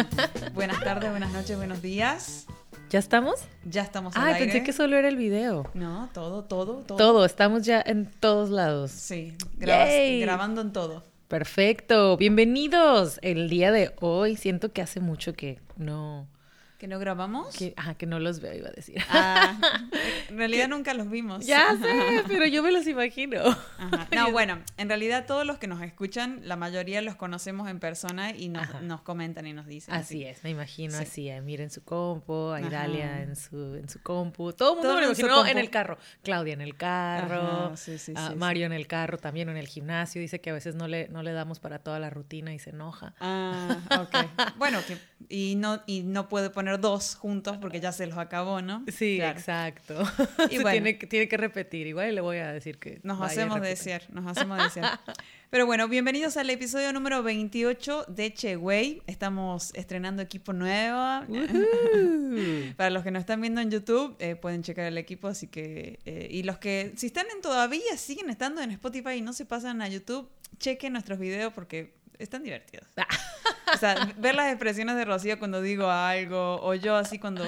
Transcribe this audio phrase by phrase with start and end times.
[0.54, 2.46] buenas tardes, buenas noches, buenos días.
[2.90, 3.40] ¿Ya estamos?
[3.64, 4.40] Ya estamos al Ah, aire.
[4.44, 5.68] pensé que solo era el video.
[5.74, 6.96] No, todo, todo, todo.
[6.98, 8.90] Todo, estamos ya en todos lados.
[8.92, 11.04] Sí, grabas- grabando en todo.
[11.28, 13.18] Perfecto, bienvenidos.
[13.22, 16.28] El día de hoy siento que hace mucho que no,
[16.78, 17.56] ¿Que no grabamos?
[17.56, 18.96] que, ajá, que no los veo, iba a decir.
[19.08, 19.58] Ah,
[20.28, 21.46] en realidad nunca los vimos.
[21.46, 23.40] ya sé, pero yo me los imagino.
[23.78, 24.08] Ajá.
[24.16, 28.30] No, bueno, en realidad todos los que nos escuchan, la mayoría los conocemos en persona
[28.34, 29.94] y nos, nos comentan y nos dicen.
[29.94, 31.02] Así es, me imagino Sí.
[31.02, 32.60] así, a Mira en su compu, a.
[32.60, 35.70] Idalia en su, en su compu, todo el mundo Todo me lo en imaginó el
[35.70, 38.36] carro, Claudia en el carro, Ajá, sí, sí, a sí, sí.
[38.38, 41.22] Mario en el carro, también en el gimnasio, dice que a veces no le, no
[41.22, 43.14] le damos para toda la rutina y se enoja.
[43.20, 44.16] Ah, ok.
[44.56, 44.96] Bueno, que,
[45.28, 48.84] y, no, y no puede poner dos juntos porque ya se los acabó, ¿no?
[48.92, 49.38] Sí, Claro.
[49.38, 50.02] exacto.
[50.50, 50.70] Y bueno.
[50.72, 53.00] tiene, que- tiene que repetir, igual le voy a decir que...
[53.04, 54.98] Nos hacemos desear, nos hacemos desear.
[55.50, 59.00] Pero bueno, bienvenidos al episodio número 28 de Che Wey.
[59.06, 61.20] Estamos estrenando equipo nuevo.
[61.28, 61.64] Ujú.
[62.76, 66.00] Para los que nos están viendo en YouTube, eh, pueden checar el equipo, así que...
[66.04, 69.44] eh, y los que, si están en todavía, siguen estando en Spotify y no se
[69.46, 72.86] pasan a YouTube, chequen nuestros videos porque están divertidos.
[73.74, 77.44] O sea, ver las expresiones de Rocío cuando digo algo, o yo así cuando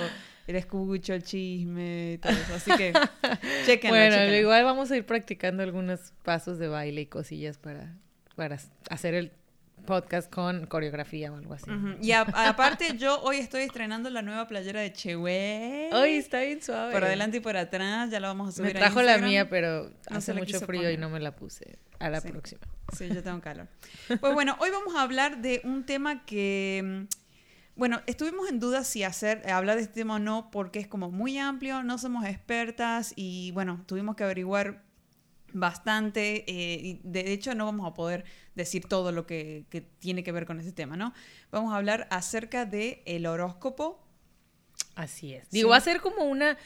[0.48, 2.55] le escucho el chisme y todo eso.
[2.56, 2.92] Así que,
[3.66, 4.36] chequenlo, Bueno, chequenlo.
[4.36, 7.94] igual vamos a ir practicando algunos pasos de baile y cosillas para,
[8.34, 8.58] para
[8.91, 9.30] hacer el
[9.89, 11.70] podcast con coreografía o algo así.
[12.03, 15.88] Y a- aparte, yo hoy estoy estrenando la nueva playera de Chewe.
[15.93, 16.93] Hoy está bien suave.
[16.93, 19.48] Por adelante y por atrás, ya la vamos a subir Me a trajo la mía,
[19.48, 21.78] pero No hace mucho frío y no me la puse.
[21.98, 22.28] A la Sí.
[22.28, 22.60] próxima.
[22.97, 23.66] Sí, yo tengo calor.
[24.21, 27.04] Pues bueno, hoy vamos a hablar de un tema que, mm,
[27.77, 30.87] bueno, estuvimos en duda si hacer, eh, hablar de este tema o no, porque es
[30.87, 34.82] como muy amplio, no somos expertas y bueno, tuvimos que averiguar
[35.53, 36.44] bastante.
[36.47, 38.25] eh, y de hecho, no vamos a poder
[38.58, 41.14] decir todo lo que, que tiene que ver con ese tema, ¿no?
[41.50, 43.98] Vamos a hablar acerca del el horóscopo.
[44.94, 45.44] Así es.
[45.44, 45.48] Sí.
[45.52, 46.58] Digo, va a ser como una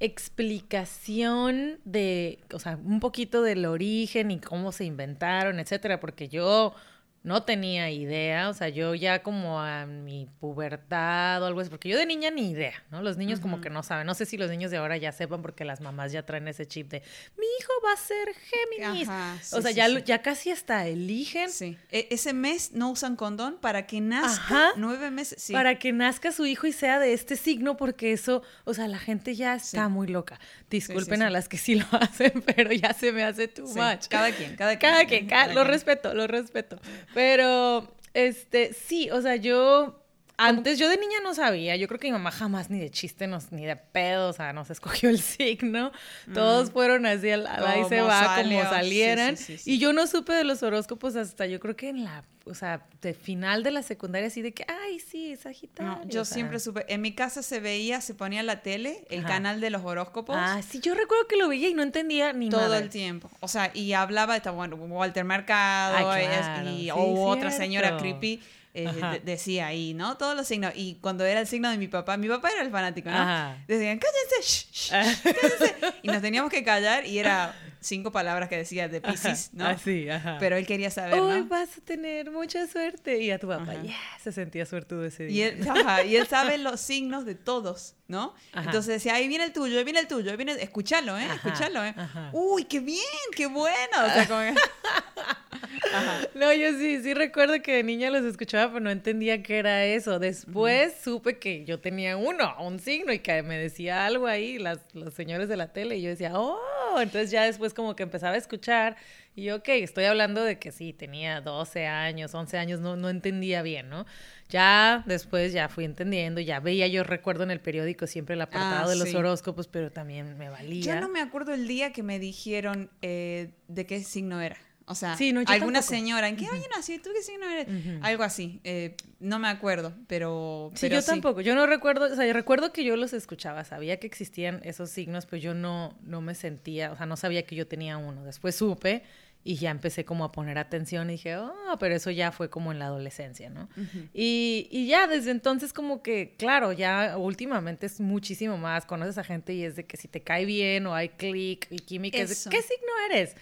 [0.00, 6.74] explicación de, o sea, un poquito del origen y cómo se inventaron, etcétera, porque yo
[7.22, 11.88] no tenía idea, o sea, yo ya como a mi pubertad o algo así, porque
[11.90, 13.02] yo de niña ni idea, ¿no?
[13.02, 15.42] Los niños como que no saben, no sé si los niños de ahora ya sepan
[15.42, 17.02] porque las mamás ya traen ese chip de,
[17.36, 19.08] mi hijo va a ser Géminis.
[19.08, 20.02] Ajá, sí, o sea, sí, ya, sí.
[20.06, 21.76] ya casi hasta eligen Sí.
[21.90, 24.68] E- ese mes no usan condón para que nazca Ajá.
[24.76, 25.42] nueve meses.
[25.42, 25.52] Sí.
[25.52, 28.98] para que nazca su hijo y sea de este signo, porque eso, o sea, la
[28.98, 30.40] gente ya está muy loca.
[30.70, 34.06] Disculpen a las que sí lo hacen, pero ya se me hace too much.
[34.08, 34.90] Cada quien, cada quien.
[34.92, 35.72] Cada quien, cada- Cada lo quien.
[35.72, 36.78] respeto, lo respeto.
[37.14, 39.99] Pero, este, sí, o sea, yo...
[40.42, 43.26] Antes yo de niña no sabía, yo creo que mi mamá jamás ni de chiste,
[43.26, 45.92] nos, ni de pedo, o sea, nos escogió el signo.
[46.32, 49.36] Todos fueron así, al, al ahí se va, salió, como salieran.
[49.36, 49.72] sí, sí, sí.
[49.74, 52.86] Y yo no supe de los horóscopos hasta yo creo que en la, o sea,
[53.02, 55.92] de final de la secundaria, así de que, ay, sí, Sagitario.
[55.92, 56.34] No, yo o sea.
[56.34, 56.84] siempre supe.
[56.88, 59.28] En mi casa se veía, se ponía la tele, el Ajá.
[59.28, 60.36] canal de los horóscopos.
[60.38, 62.84] Ah, sí, yo recuerdo que lo veía y no entendía ni todo madre.
[62.84, 63.30] el tiempo.
[63.40, 66.96] O sea, y hablaba, está bueno, Walter Mercado, Ay, es- claro, y o
[67.26, 68.40] otra señora creepy.
[68.74, 70.16] Eh, decía ahí, ¿no?
[70.16, 70.72] Todos los signos.
[70.74, 73.16] Y cuando era el signo de mi papá, mi papá era el fanático, ¿no?
[73.16, 73.58] Ajá.
[73.66, 75.76] Decían, cállense, shh, shh, cállense.
[76.02, 79.66] Y nos teníamos que callar y era cinco palabras que decía de Pisces, ¿no?
[79.66, 80.36] Así, ajá.
[80.38, 81.44] Pero él quería saber, ¿no?
[81.46, 83.18] vas a tener mucha suerte.
[83.22, 85.48] Y a tu papá, yeah, se sentía suertudo ese Y día.
[85.48, 88.34] él, ajá, y él sabe los signos de todos, ¿no?
[88.52, 88.66] Ajá.
[88.66, 91.26] Entonces decía, ahí viene el tuyo, ahí viene el tuyo, ahí viene, escúchalo, ¿eh?
[91.34, 91.94] Escúchalo, ¿eh?
[92.32, 93.00] Uy, qué bien,
[93.34, 93.76] qué bueno.
[94.06, 94.54] O sea, como que-
[96.34, 99.84] No, yo sí, sí recuerdo que de niña los escuchaba, pero no entendía qué era
[99.84, 100.18] eso.
[100.18, 104.78] Después supe que yo tenía uno, un signo, y que me decía algo ahí, las,
[104.92, 106.58] los señores de la tele, y yo decía, oh,
[107.00, 108.96] entonces ya después como que empezaba a escuchar,
[109.36, 113.08] y yo, ok, estoy hablando de que sí, tenía 12 años, 11 años, no, no
[113.08, 114.06] entendía bien, ¿no?
[114.48, 118.86] Ya después ya fui entendiendo, ya veía, yo recuerdo en el periódico siempre el apartado
[118.86, 119.16] Ah, de los sí.
[119.16, 120.94] horóscopos, pero también me valía.
[120.94, 124.56] Yo no me acuerdo el día que me dijeron eh, de qué signo era.
[124.90, 125.82] O sea, Sí, no, alguna tampoco.
[125.82, 126.98] señora, ¿en qué año nací?
[126.98, 127.68] ¿Tú qué signo eres?
[128.02, 128.60] Algo así.
[128.64, 130.70] eh, no me acuerdo, pero.
[130.74, 131.40] Sí, pero yo tampoco.
[131.42, 134.90] Yo no recuerdo, o sea, yo recuerdo que yo los escuchaba, sabía que existían esos
[134.90, 138.24] signos, pero yo no, no me sentía, o sea, no sabía que yo tenía uno.
[138.24, 139.02] Después supe
[139.42, 142.72] y ya empecé como a poner atención y dije, oh, pero eso ya fue como
[142.72, 143.68] en la adolescencia, ¿no?
[144.12, 149.24] y, y, ya desde entonces como que, claro, ya últimamente es muchísimo más, conoces a
[149.24, 152.44] gente y es de que si te cae bien o hay clic y química, es
[152.44, 153.34] de, ¿qué signo eres?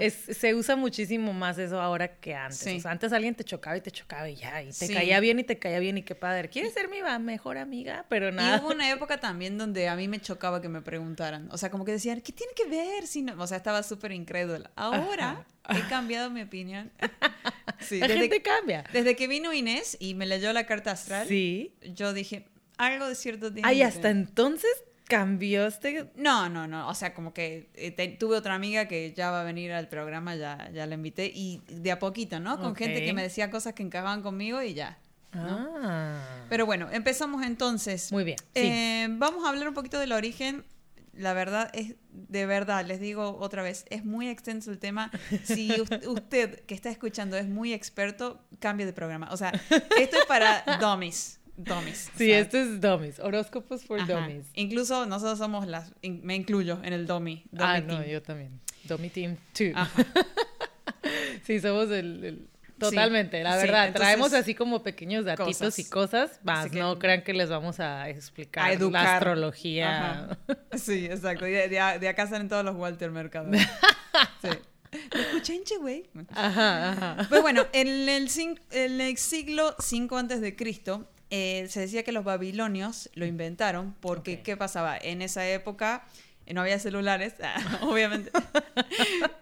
[0.00, 2.66] Es, se usa muchísimo más eso ahora que antes.
[2.66, 5.38] O sea, antes alguien te chocaba y te chocaba y ya, y te caía bien
[5.38, 6.48] y te caía bien y qué padre.
[6.48, 8.04] ¿Quieres ser mi mejor amiga?
[8.08, 8.56] Pero nada.
[8.56, 11.70] Y hubo una época también donde a mí me chocaba que me preguntaran, o sea,
[11.70, 13.06] como que decían, ¿qué tiene que ver?
[13.06, 13.40] Si no?
[13.40, 14.70] O sea, estaba súper incrédula.
[14.74, 15.35] Ahora
[15.70, 16.90] he cambiado mi opinión.
[17.78, 18.84] Sí, la gente cambia.
[18.92, 21.72] Desde que vino Inés y me leyó la carta astral, sí.
[21.94, 22.46] yo dije,
[22.78, 24.70] algo de cierto tiene Ay, hasta entonces
[25.06, 26.10] cambió este...
[26.16, 26.88] No, no, no.
[26.88, 30.34] O sea, como que eh, tuve otra amiga que ya va a venir al programa,
[30.36, 31.30] ya, ya la invité.
[31.32, 32.58] Y de a poquito, ¿no?
[32.58, 34.98] Con gente que me decía cosas que encajaban conmigo y ya.
[35.32, 36.46] Ah.
[36.48, 38.10] Pero bueno, empezamos entonces.
[38.10, 38.38] Muy bien.
[38.54, 40.64] Eh, vamos a hablar un poquito del origen
[41.16, 45.10] la verdad es, de verdad, les digo otra vez, es muy extenso el tema.
[45.44, 45.72] Si
[46.06, 49.28] usted que está escuchando es muy experto, cambie de programa.
[49.30, 49.52] O sea,
[49.98, 51.40] esto es para dummies.
[51.56, 52.10] Dummies.
[52.16, 53.18] Sí, esto es dummies.
[53.18, 54.46] Horóscopos for dummies.
[54.54, 57.44] Incluso nosotros somos las, me incluyo en el dummy.
[57.58, 58.60] ah, no, yo también.
[58.84, 59.74] Dummy Team 2.
[61.44, 62.48] sí, somos el
[62.78, 63.92] Totalmente, la verdad.
[63.94, 68.80] Traemos así como pequeños datitos y cosas, más no crean que les vamos a explicar
[68.80, 70.38] la astrología.
[70.76, 71.46] Sí, exacto.
[71.46, 73.50] De, de, acá salen todos los Walter Mercado.
[74.42, 74.48] Sí.
[75.12, 76.04] Escuchenche, güey.
[76.30, 77.26] Ajá, ajá.
[77.28, 78.28] Pues bueno, en el,
[78.70, 83.94] en el siglo 5 antes de Cristo eh, se decía que los babilonios lo inventaron
[84.00, 84.96] porque ¿qué pasaba?
[84.96, 86.06] En esa época
[86.54, 87.34] no había celulares,
[87.82, 88.30] obviamente,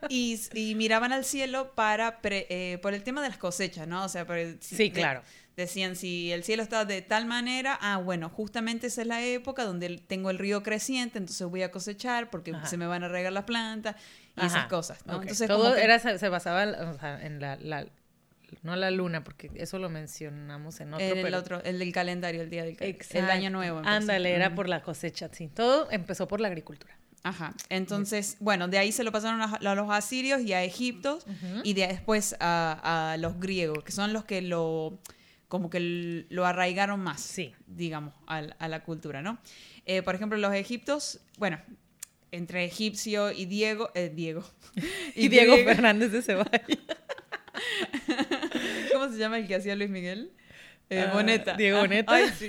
[0.08, 0.38] y,
[0.76, 4.04] miraban al cielo para eh, por el tema de las cosechas, ¿no?
[4.04, 4.26] O sea,
[4.60, 5.22] sí, claro.
[5.56, 9.64] decían, si el cielo está de tal manera, ah, bueno, justamente esa es la época
[9.64, 13.32] donde tengo el río creciente, entonces voy a cosechar porque se me van a regar
[13.32, 13.96] las plantas
[14.36, 15.20] y esas cosas, ¿no?
[15.20, 17.86] Entonces, Todo era, se basaba en la,
[18.62, 21.06] no la luna, porque eso lo mencionamos en otro.
[21.06, 23.82] el otro, el del calendario, el día del el año nuevo.
[23.84, 25.48] Ándale, era por la cosecha, sí.
[25.48, 26.96] Todo empezó por la agricultura.
[27.24, 27.54] Ajá.
[27.70, 31.18] Entonces, bueno, de ahí se lo pasaron a, los asirios y a Egipto
[31.62, 34.98] y de, después a, los griegos, que son los que lo
[35.48, 37.54] como que lo arraigaron más, sí.
[37.66, 39.38] digamos, a, la cultura, ¿no?
[39.86, 41.60] Eh, por ejemplo, los egiptos, bueno,
[42.30, 44.44] entre egipcio y Diego, eh, Diego.
[45.14, 46.78] Y, Diego Fernández de Ceballos.
[49.04, 50.32] ¿Cómo se llama el que hacía Luis Miguel?
[50.88, 51.52] Eh, ah, Boneta.
[51.58, 52.14] Diego Boneta.
[52.14, 52.48] Ay, sí.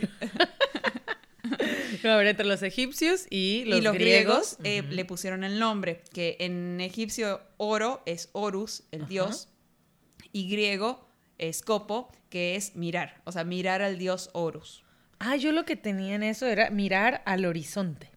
[2.07, 6.80] a ver, entre los egipcios y los, griegos, eh, le pusieron el nombre, que en
[6.80, 9.50] egipcio oro es Horus, el dios,
[10.31, 11.06] y griego
[11.38, 14.86] es Copo, que es mirar, o sea, mirar al dios Horus.
[15.19, 18.15] Ah, yo lo que tenía en eso era mirar al horizonte.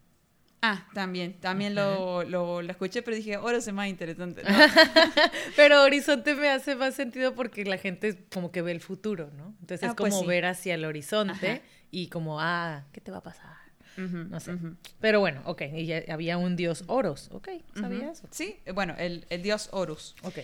[0.61, 4.41] Ah, también, también lo, lo, escuché, pero dije, Horus es más interesante.
[5.55, 9.55] pero horizonte me hace más sentido porque la gente como que ve el futuro, ¿no?
[9.61, 11.61] Entonces es ah, pues como ver hacia el horizonte
[11.91, 13.59] y como, ah, ¿qué te va a pasar?
[13.97, 14.57] no sé.
[15.01, 18.27] Pero bueno, ok, y había un dios Horus, ok, ¿sabía eso?
[18.31, 20.15] Sí, bueno, el, dios Horus.
[20.23, 20.39] Ok.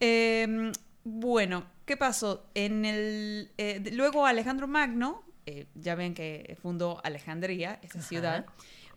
[0.00, 0.72] Em,
[1.04, 2.48] bueno, ¿qué pasó?
[2.54, 8.46] En el, eh, luego Alejandro Magno, eh, ya ven que fundó Alejandría, esa ciudad,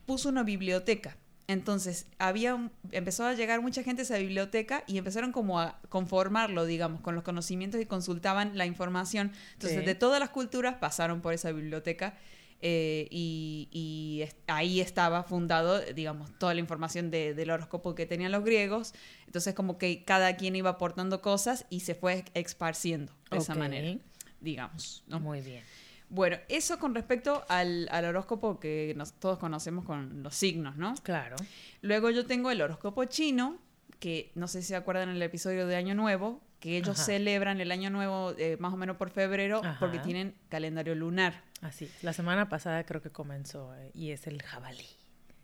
[0.10, 1.18] puso una biblioteca.
[1.46, 6.66] Entonces, había empezó a llegar mucha gente a esa biblioteca y empezaron como a conformarlo,
[6.66, 9.32] digamos, con los conocimientos y consultaban la información.
[9.54, 12.18] Entonces, de todas las culturas pasaron por esa biblioteca
[12.60, 18.96] eh, y, ahí estaba fundado, digamos, toda la información del horóscopo que tenían los griegos.
[19.28, 23.96] Entonces, como que cada quien iba aportando cosas y se fue esparciendo de esa manera,
[24.42, 25.04] digamos.
[25.06, 25.20] ¿no?
[25.20, 25.64] Muy bien.
[26.10, 30.96] Bueno, eso con respecto al, horóscopo que todos conocemos con los signos, ¿no?
[31.04, 31.36] Claro.
[31.82, 33.58] Luego yo tengo el horóscopo chino,
[34.00, 37.72] que no sé si se acuerdan el episodio de Año Nuevo, que ellos celebran el
[37.72, 41.44] Año Nuevo eh, más o menos por febrero porque tienen calendario lunar.
[41.62, 44.88] Así, la semana pasada creo que comenzó eh, y es el jabalí.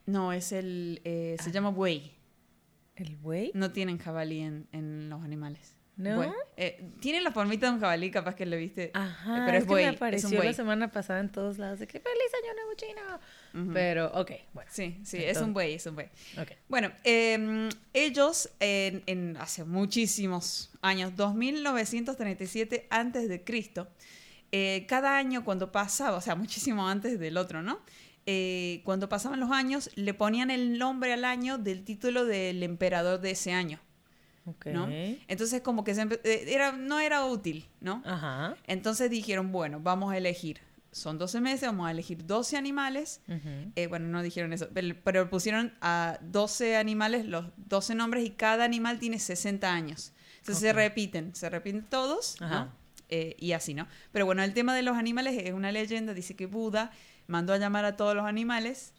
[0.07, 1.53] No, es el, eh, se ah.
[1.53, 2.13] llama buey.
[2.95, 3.51] ¿El buey?
[3.53, 5.74] No tienen jabalí en, en los animales.
[5.97, 6.33] ¿No?
[6.57, 8.91] Eh, tiene la formita de un jabalí, capaz que le viste.
[8.93, 11.99] Ajá, pero es, buey, que me apareció la semana pasada en todos lados de que
[11.99, 13.73] feliz año nuevo chino.
[13.73, 14.69] Pero, ok, bueno.
[14.73, 16.07] Sí, sí, es un buey, es un buey.
[16.37, 16.57] Okay.
[16.67, 23.87] Bueno, em, ellos en, en, hace muchísimos años, 2937 antes de Cristo,
[24.51, 27.79] eh, cada año cuando pasaba, o sea, muchísimo antes del otro, ¿no?
[28.25, 33.19] Eh, cuando pasaban los años, le ponían el nombre al año del título del emperador
[33.19, 33.79] de ese año.
[34.65, 34.87] ¿No?
[35.27, 38.01] Entonces como que se eh, era, no era útil, ¿no?
[38.05, 38.55] Ajá.
[38.67, 40.59] Entonces dijeron, bueno, vamos a elegir
[40.95, 43.19] son 12 meses, vamos a elegir 12 animales.
[43.27, 43.71] Ujú.
[43.75, 48.29] Eh, bueno, no dijeron eso, pero, pero pusieron a 12 animales, los 12 nombres, y
[48.29, 50.13] cada animal tiene 60 años.
[50.37, 50.75] Entonces se Ok.
[50.77, 52.45] repiten, se repiten todos, ¿no?
[52.47, 52.69] Ajá.
[53.09, 53.87] Eh, y así, ¿no?
[54.13, 56.91] Pero bueno, el tema de los animales es una leyenda, dice que Buda
[57.27, 58.93] mandó a llamar a todos los animales,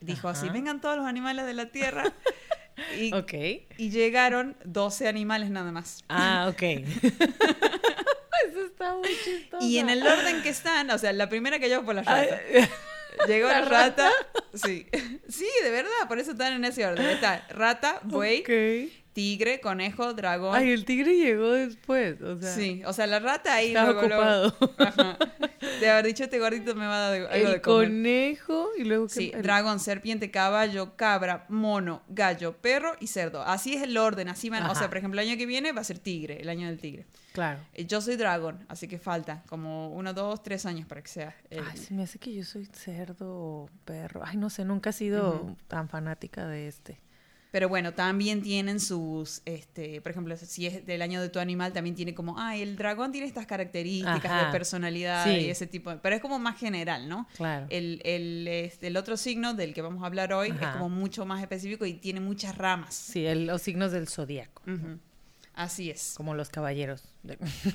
[0.00, 0.52] dijo así, Ajá.
[0.52, 2.04] vengan todos los animales de la tierra,
[2.98, 3.32] y, Ok.
[3.78, 6.04] y llegaron 12 animales nada más.
[6.08, 6.62] Ah, ok.
[8.48, 9.64] Eso está muy chistoso.
[9.66, 12.40] Y en el orden que están, o sea, la primera que llegó fue la rata.
[12.54, 12.68] Ay,
[13.26, 14.10] Llegó ¿La la rata.
[14.54, 14.86] Sí.
[15.28, 17.06] Sí, de verdad, por eso están en ese orden.
[17.06, 18.92] Está rata, buey, ok.
[19.16, 20.54] Tigre, conejo, dragón.
[20.54, 22.54] Ay, el tigre llegó después, o sea.
[22.54, 24.76] sí, o sea, la rata ahí Estaba luego, luego- ocupado.
[24.78, 25.18] Ajá.
[25.80, 27.88] De haber dicho este gordito me va a dar algo de El comer.
[27.88, 29.36] conejo y luego Sí, ¿qué?
[29.38, 33.40] El- dragón, serpiente, caballo, cabra, mono, gallo, perro y cerdo.
[33.42, 34.64] Así es el orden, así van.
[34.66, 36.78] O sea, por ejemplo, el año que viene va a ser tigre, el año del
[36.78, 37.06] tigre.
[37.32, 37.58] Claro.
[37.72, 41.34] Eh, Yo soy dragón, así que falta como uno, dos, tres años para que sea.
[41.48, 44.20] el- Ay, se me hace que yo soy cerdo o perro.
[44.24, 47.00] Ay, no sé, nunca he sido tan fanática de este.
[47.52, 51.72] Pero bueno, también tienen sus, este, por ejemplo, si es del año de tu animal,
[51.72, 54.46] también tiene como, ah, el dragón tiene estas características Ajá.
[54.46, 55.30] de personalidad Sí.
[55.46, 57.26] y ese tipo, de- pero es como más general, ¿no?
[57.36, 57.66] Claro.
[57.70, 61.24] El, el, este, el otro signo del que vamos a hablar hoy es como mucho
[61.24, 62.94] más específico y tiene muchas ramas.
[62.94, 64.98] Sí, el- los signos del zodiaco, Ujú.
[65.54, 66.14] Así es.
[66.16, 67.04] como los caballeros.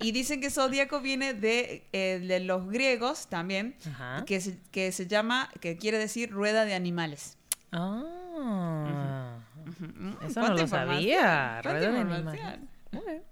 [0.00, 4.24] Y dicen que zodíaco viene de, eh, de los griegos también, Ajá.
[4.26, 7.36] que se, que se llama, que quiere decir rueda de animales.
[7.72, 8.04] Ah.
[8.40, 11.60] Mm, Eso ¿cuánta no lo sabía.
[11.62, 12.68] ¿Cuánta Rueda de información?
[12.92, 13.22] animales.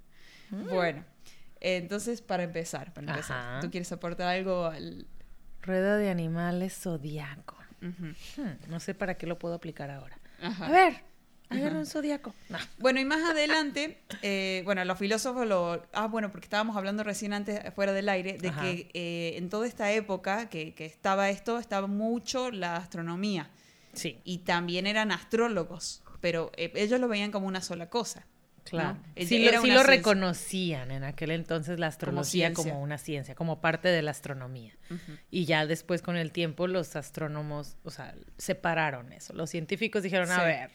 [0.53, 0.71] Ok.
[0.71, 1.05] Bueno,
[1.61, 3.61] entonces para empezar, para empezar, Ajá.
[3.61, 5.07] ¿tú quieres aportar algo al...?
[5.63, 7.57] Rueda de animales zodiaco.
[7.81, 8.13] Hmm,
[8.69, 10.19] no sé para qué lo puedo aplicar ahora.
[10.41, 10.67] Ajá.
[10.67, 10.95] A ver,
[11.49, 12.33] agarra un zodiaco.
[12.49, 12.59] No.
[12.79, 15.85] Bueno, y más adelante, eh, bueno, los filósofos lo...
[15.93, 18.61] Ah, bueno, porque estábamos hablando recién antes, fuera del aire, de Ajá.
[18.63, 23.51] que eh, en toda esta época que, que estaba esto, estaba mucho la astronomía.
[23.97, 28.27] Sí, Y también eran astrólogos, pero eh, ellos lo veían como una sola cosa.
[28.65, 28.95] claro.
[28.95, 29.05] ¿no?
[29.17, 33.89] Eh, Sí, lo, sí reconocían en aquel entonces la astrología como, una ciencia, como parte
[33.89, 34.75] de la astronomía.
[35.31, 39.33] Y ya después con el tiempo los astrónomos, o sea, separaron eso.
[39.35, 40.71] Los científicos dijeron, a ver,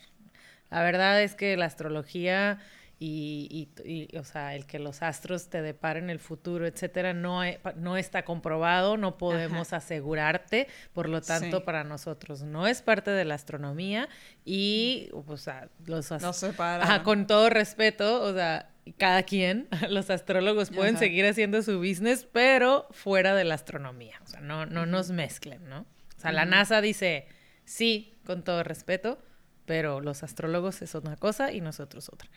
[0.70, 2.60] la verdad es que la astrología
[3.04, 7.42] y, y- y, o sea, el que los astros te deparen el futuro, etcétera, no,
[7.76, 11.64] no está comprobado, no podemos asegurarte, por lo tanto, Sí.
[11.66, 14.08] para nosotros no es parte de la astronomía
[14.46, 16.86] y, o sea, los ast- Los separaron.
[16.86, 21.00] Ajá, con todo respeto, o sea, cada quien, los astrólogos pueden Ajá.
[21.06, 24.20] seguir haciendo su business, pero fuera de la astronomía.
[24.24, 25.88] O sea, no, no nos mezclen, ¿no?
[26.18, 26.46] O sea, la.
[26.46, 27.26] NASA dice,
[27.66, 29.18] sí, con todo respeto,
[29.66, 32.30] pero los astrólogos es una cosa y nosotros otra.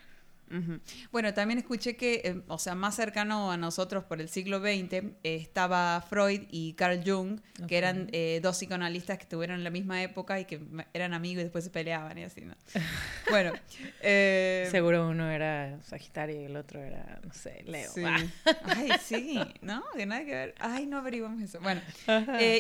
[1.11, 4.93] Bueno, también escuché que, eh, o sea, más cercano a nosotros por el siglo XX
[4.93, 9.71] eh, estaba Freud y Carl Jung, que eran eh, dos psicoanalistas que estuvieron en la
[9.71, 10.61] misma época y que
[10.93, 12.55] eran amigos y después se peleaban y así, ¿no?
[13.31, 13.53] Bueno,
[14.01, 17.91] eh, Seguro uno era Sagitario y el otro era, no sé, Leo.
[17.93, 18.03] sí.
[18.05, 18.23] Ah.
[18.65, 19.83] Ay, sí, ¿no?
[19.97, 20.55] Que nada que ver.
[20.59, 21.59] Ay, no averiguamos eso.
[21.61, 21.81] Bueno,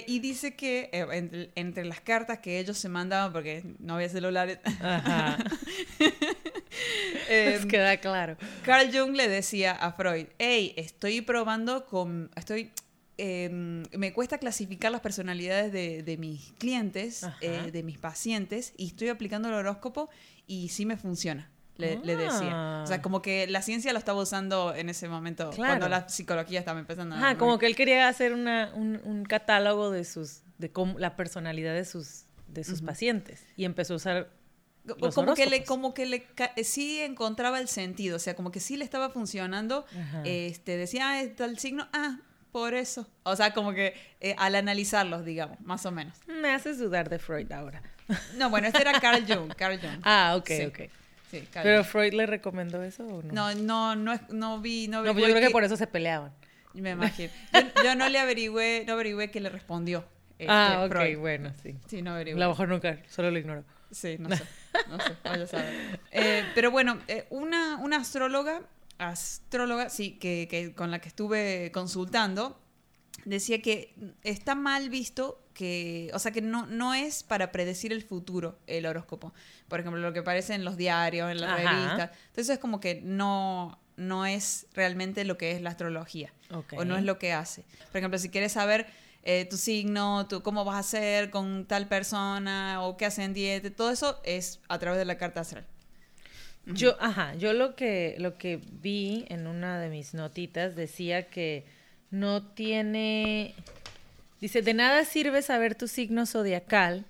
[0.06, 4.58] y dice que entre, entre las cartas que ellos se mandaban, porque no había celulares,
[4.80, 5.38] Ajá.
[7.28, 8.37] eh, Nos queda claro.
[8.64, 12.73] Carl Jung le decía a Freud, hey, estoy probando con, estoy,
[13.19, 18.87] eh, me cuesta clasificar las personalidades de, de mis clientes, eh, de mis pacientes, y
[18.88, 20.09] estoy aplicando el horóscopo
[20.47, 21.50] y sí me funciona.
[21.76, 22.50] Le, le decía.
[22.52, 22.83] Ah.
[22.85, 25.73] O sea, como que la ciencia lo estaba usando en ese momento, Claro.
[25.73, 27.19] cuando la psicología estaba empezando a...
[27.19, 31.16] Ajá, como que él quería hacer una, un, un catálogo de sus, de cómo, la
[31.16, 32.87] personalidad de sus, de sus Ujú.
[32.87, 34.31] pacientes y empezó a usar
[35.14, 36.26] como que le como que le
[36.56, 40.22] eh, sí encontraba el sentido o sea como que sí le estaba funcionando Ajá.
[40.24, 42.18] este decía ah es tal signo ah
[42.52, 46.78] por eso o sea como que eh, al analizarlos digamos más o menos Me haces
[46.78, 47.82] dudar de Freud ahora.
[48.36, 50.62] no bueno este era Carl Jung Carl Jung Ah, ok, Sí.
[50.66, 50.78] ok.
[51.30, 51.90] sí Carl ¿Pero Jung.
[51.90, 53.32] Freud le recomendó eso o no?
[53.32, 55.86] no no no es- no vi no, No, pues yo creo que por eso se
[55.86, 56.32] peleaban.
[56.74, 60.04] me imagino yo, yo no le averigüé no averigüé que le respondió
[60.38, 61.18] este, ah, ok, Freud.
[61.18, 61.76] bueno, sí.
[61.88, 63.64] sí no A averigüé lo mejor nunca, solo lo ignoro.
[63.94, 64.44] Sí, no sé.
[64.88, 66.00] No sé, vaya a saber.
[66.10, 68.62] Eh, pero bueno, eh, una, una astróloga,
[68.98, 72.60] astróloga, sí, que, que con la que estuve consultando,
[73.24, 78.02] decía que está mal visto que, o sea, que no, no es para predecir el
[78.02, 79.32] futuro el horóscopo.
[79.68, 81.72] Por ejemplo, lo que aparece en los diarios, en las Ajá.
[81.72, 82.10] revistas.
[82.26, 86.32] Entonces es como que no, no es realmente lo que es la astrología.
[86.50, 86.74] Ok.
[86.76, 87.64] O no es lo que hace.
[87.92, 88.86] Por ejemplo, si quieres saber
[89.25, 93.71] eh, tu signo, tu, cómo vas a ser con tal persona o qué hacen dieta,
[93.71, 95.66] todo eso es a través de la carta astral.
[96.66, 101.66] Yo, ajá, yo lo que, lo que vi en una de mis notitas decía que
[102.11, 103.54] no tiene...
[104.40, 107.07] Dice, de nada sirve saber tu signo zodiacal,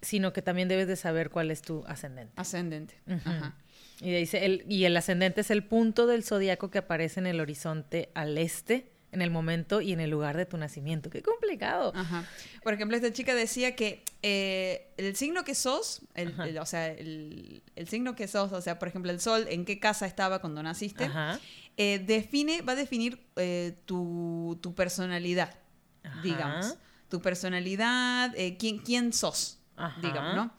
[0.00, 2.32] sino que también debes de saber cuál es tu ascendente.
[2.36, 2.94] Ascendente.
[3.08, 3.56] Ajá.
[4.00, 7.40] Y dice, el, y el ascendente es el punto del zodiaco que aparece en el
[7.40, 11.08] horizonte al este, en el momento y en el lugar de tu nacimiento.
[11.10, 11.92] ¡Qué complicado!
[11.94, 12.24] Ajá.
[12.62, 16.88] Por ejemplo, esta chica decía que eh, el signo que sos, el, el- o sea,
[16.88, 20.40] el, el signo que sos, o sea, por ejemplo, el sol, en qué casa estaba
[20.40, 21.38] cuando naciste, Ajá.
[21.76, 25.54] eh, define, va a definir eh, tu, tu personalidad,
[26.02, 26.20] Ajá.
[26.22, 26.76] digamos.
[27.08, 29.58] Tu personalidad, eh, quién, quién sos,
[30.02, 30.52] digamos, ¿no?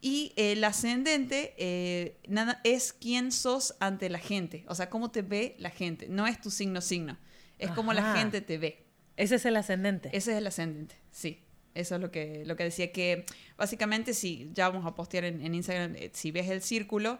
[0.00, 5.22] Y el ascendente eh, nada, es quién sos ante la gente, o sea, cómo te
[5.22, 7.16] ve la gente, no es tu signo signo,
[7.58, 8.84] es como la gente te ve.
[9.16, 10.08] Ese es el ascendente.
[10.12, 11.42] Ese es el ascendente, sí.
[11.74, 13.24] Eso es lo que, lo que decía, que
[13.56, 17.18] básicamente si ya vamos a postear en, en Instagram, eh, si ves el círculo,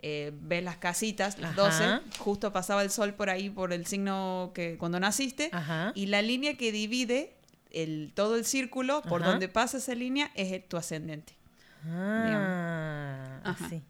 [0.00, 2.00] eh, ves las casitas, las Ajá.
[2.02, 5.92] 12, justo pasaba el sol por ahí, por el signo que cuando naciste, Ajá.
[5.94, 7.34] y la línea que divide
[7.70, 9.32] el, todo el círculo, por Ajá.
[9.32, 11.34] donde pasa esa línea, es tu ascendente.
[11.86, 13.82] Ah, así.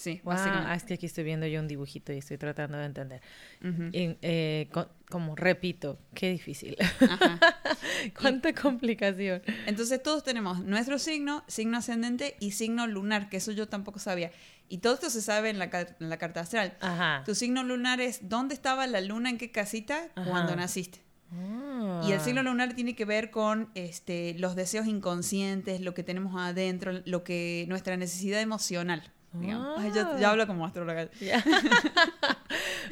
[0.00, 0.70] Sí, Wow, básicamente.
[0.70, 3.20] ah, es que aquí estoy viendo yo un dibujito y estoy tratando de entender.
[3.62, 3.82] Ujú.
[3.92, 6.74] Y, eh, co- como repito, qué difícil.
[7.00, 7.38] Ajá.
[8.18, 9.42] Cuánta complicación.
[9.66, 14.30] Entonces todos tenemos nuestro signo, signo ascendente y signo lunar, que eso yo tampoco sabía.
[14.70, 15.64] Y todo esto se sabe en la,
[16.00, 16.76] en la carta astral.
[16.80, 17.22] Ajá.
[17.26, 20.30] Tu signo lunar es dónde estaba la luna, en qué casita, Ajá.
[20.30, 21.00] cuando naciste.
[21.32, 22.02] Ah.
[22.08, 26.40] Y el signo lunar tiene que ver con este, los deseos inconscientes, lo que tenemos
[26.40, 29.02] adentro, lo que nuestra necesidad emocional.
[29.32, 29.78] Digamos.
[29.80, 30.30] Ay, ya, ya Ah.
[30.32, 31.08] hablo como astróloga.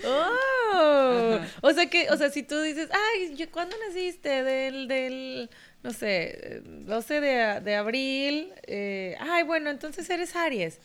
[0.05, 1.39] Oh.
[1.63, 4.43] O sea que, o sea, si tú dices, ay, yo- ¿cuándo naciste?
[4.45, 5.51] Del, del,
[5.83, 8.53] no sé, 12 de, de abril.
[8.67, 10.81] eh, ay, bueno, entonces eres Aries.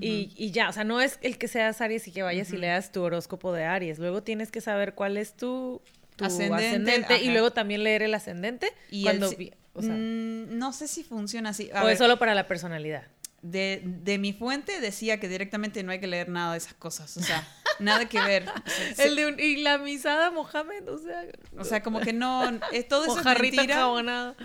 [0.00, 2.56] y, y ya, o sea, no es el que seas Aries y que vayas y
[2.56, 3.98] leas tu horóscopo de Aries.
[3.98, 5.80] Luego tienes que saber cuál es tu,
[6.16, 8.72] tu Ascendente, ascendente, y luego también leer el ascendente.
[8.90, 11.70] Y cuando, el si- vi- o sea, Mm, no sé si funciona así.
[11.74, 13.04] A o ver, es solo para la personalidad.
[13.50, 17.16] De, de mi fuente decía que directamente no hay que leer nada de esas cosas.
[17.16, 17.46] O sea,
[17.78, 18.48] nada que ver.
[18.48, 21.22] O sea, se- El de un- y la misada Mohamed, o sea,
[21.58, 22.42] o sea, como que no.
[22.72, 23.24] Es, todo eso es
[23.58, 23.74] mentira.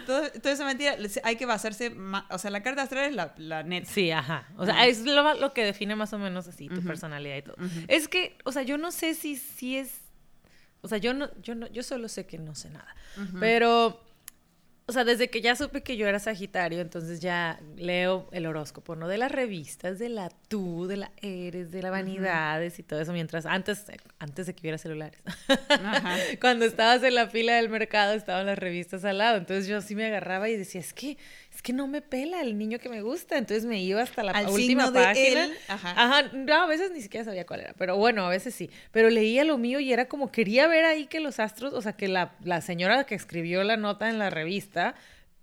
[0.05, 0.95] Todo, toda esa mentira.
[1.23, 1.89] Hay que basarse.
[1.89, 3.89] ma- O sea, la carta astral es la, la neta.
[3.89, 4.47] Sí, ajá.
[4.57, 7.55] O sea, es lo, lo que define más o menos así tu personalidad y todo.
[7.87, 10.01] Es que, o sea, yo no sé si, si es.
[10.81, 12.95] O sea, yo no, yo no, yo solo sé que no sé nada.
[13.39, 14.01] Pero,
[14.91, 18.97] o sea, desde que ya supe que yo era Sagitario, entonces ya leo el horóscopo,
[18.97, 19.07] ¿no?
[19.07, 23.13] De las revistas, de la tú, de la eres, de la vanidades y todo eso,
[23.13, 23.85] mientras antes,
[24.19, 25.17] antes de que hubiera celulares.
[25.69, 26.17] Ajá.
[26.41, 29.95] Cuando estabas en la fila del mercado estaban las revistas al lado, entonces yo sí
[29.95, 31.17] me agarraba y decía, es que
[31.53, 34.31] es que no me pela el niño que me gusta, entonces me iba hasta la
[34.31, 35.45] Al última signo de página.
[35.45, 35.91] él, ajá.
[35.97, 38.69] Ajá, no, a veces ni siquiera sabía cuál era, pero bueno, a veces sí.
[38.91, 41.93] Pero leía lo mío y era como quería ver ahí que los astros, o sea,
[41.93, 44.95] que la, la señora que escribió la nota en la revista,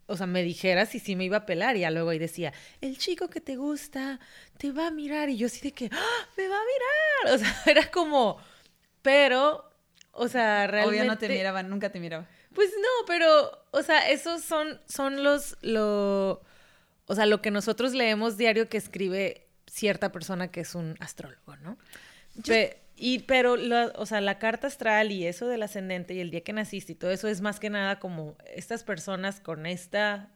[0.06, 1.76] o sea, me dijera si sí me iba a pelar.
[1.76, 4.18] Y ya luego ahí decía, el chico que te gusta
[4.56, 5.28] te va a mirar.
[5.28, 6.26] Y yo así de que, ¡Ah!
[6.38, 7.34] me va a mirar.
[7.34, 8.38] O sea, era como,
[9.02, 9.70] pero,
[10.12, 11.00] o sea, realmente...
[11.02, 12.26] Obvio no te miraba, nunca te miraba.
[12.58, 16.42] Pues no, pero, o sea, esos son, son los, lo,
[17.06, 21.54] o sea, lo que nosotros leemos diario que escribe cierta persona que es un astrólogo,
[21.58, 21.78] ¿no?
[22.44, 26.32] Pe- y, pero, la- o sea, la carta astral y eso del ascendente y el
[26.32, 30.28] día que naciste y todo eso es más que nada como estas personas con esta,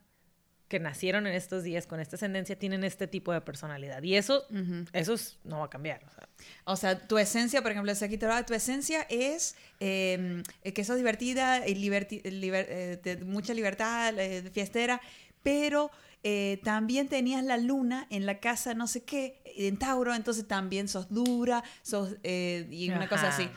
[0.73, 4.03] que nacieron en estos días con esta ascendencia tienen este tipo de personalidad.
[4.03, 4.47] Y eso,
[4.95, 6.01] eso es- no va a cambiar.
[6.07, 6.29] O sea,
[6.65, 10.43] O sea, tu esencia, por ejemplo, Sagitario, ah, tu esencia es eh,
[10.75, 15.01] que sos divertida, y liberti- liber- eh, de mucha libertad, eh, fiestera,
[15.43, 15.91] pero
[16.25, 20.89] eh, también tenías la luna en la casa no sé qué, en Tauro, entonces también
[20.89, 23.37] sos dura, sos eh, y una cosa Ajá.
[23.37, 23.51] así.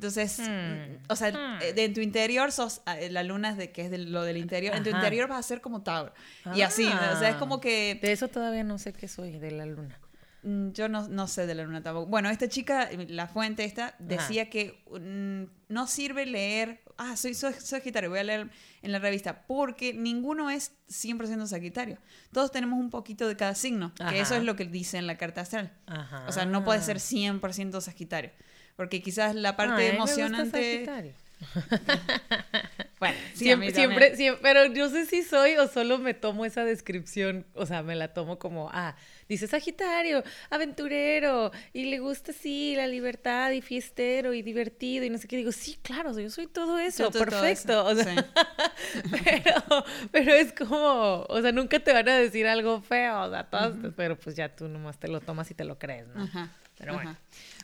[0.00, 0.96] Entonces, Hmm.
[1.10, 1.62] o sea, Hmm.
[1.62, 4.22] eh, de, en tu interior sos, eh, la luna es de que es de lo
[4.22, 6.14] del interior, en tu interior vas a ser como Tauro.
[6.54, 7.98] Y así, o sea, es como que...
[8.00, 9.98] de eso todavía no sé qué soy, de la luna.
[10.42, 12.06] Mm, Yo no, no sé de la luna tampoco.
[12.06, 16.80] Bueno, esta chica, la fuente esta, decía que mm, no sirve leer.
[16.96, 18.48] Ah, soy, soy Sagitario, voy a leer
[18.80, 19.42] en la revista.
[19.46, 21.98] Porque ninguno es 100% Sagitario.
[22.32, 23.92] Todos tenemos un poquito de cada signo.
[24.00, 24.12] Ajá.
[24.12, 25.72] Que eso es lo que dice en la carta astral.
[26.26, 28.30] O sea, no puede ser 100% Sagitario.
[28.80, 30.90] Porque quizás la parte Ay, me gusta emocionante.
[32.98, 36.64] Bueno, sí, siempre, siempre, siempre, pero yo sé si soy o solo me tomo esa
[36.64, 38.96] descripción, o sea, me la tomo como, ah,
[39.28, 45.18] dice Sagitario, aventurero, y le gusta sí la libertad y fiestero y divertido y no
[45.18, 48.30] sé qué, digo, sí, claro, yo soy todo eso, Yo- todo perfecto, eso, o sea,
[49.24, 53.44] pero, pero es como, o sea, nunca te van a decir algo feo, o sea,
[53.44, 56.22] todas, pero pues ya tú nomás te lo tomas y te lo crees, ¿no?
[56.22, 57.10] Ajá, Pero bueno.
[57.10, 57.20] ajá.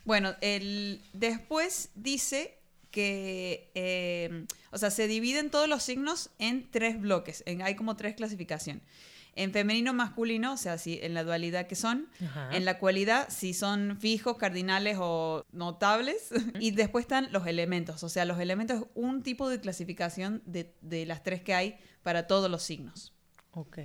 [0.07, 2.57] Bueno, el, después dice
[2.90, 7.42] que, eh, o sea, se dividen todos los signos en tres bloques.
[7.45, 8.83] En, hay como tres clasificaciones.
[9.35, 12.09] En femenino, masculino, o sea, si en la dualidad que son.
[12.25, 12.57] Ajá.
[12.57, 16.31] En la cualidad, si son fijos, cardinales o notables.
[16.61, 18.03] y después están los elementos.
[18.03, 21.79] O sea, los elementos es un tipo de clasificación de, de las tres que hay
[22.03, 23.12] para todos los signos.
[23.51, 23.79] Ok.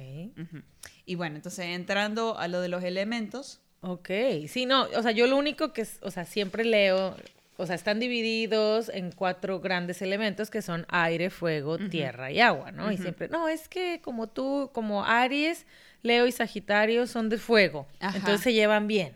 [1.06, 3.62] Y bueno, entonces entrando a lo de los elementos.
[3.82, 4.10] Ok.
[4.48, 7.16] Sí, no, o sea, yo lo único que, es- o sea, siempre leo,
[7.58, 12.72] o sea, están divididos en cuatro grandes elementos que son aire, fuego, tierra y agua,
[12.72, 12.92] ¿no?
[12.92, 15.66] Y siempre, no, es que como tú, como Aries,
[16.04, 18.18] Leo y Sagitario son de fuego, Ajá.
[18.18, 19.14] entonces se llevan bien.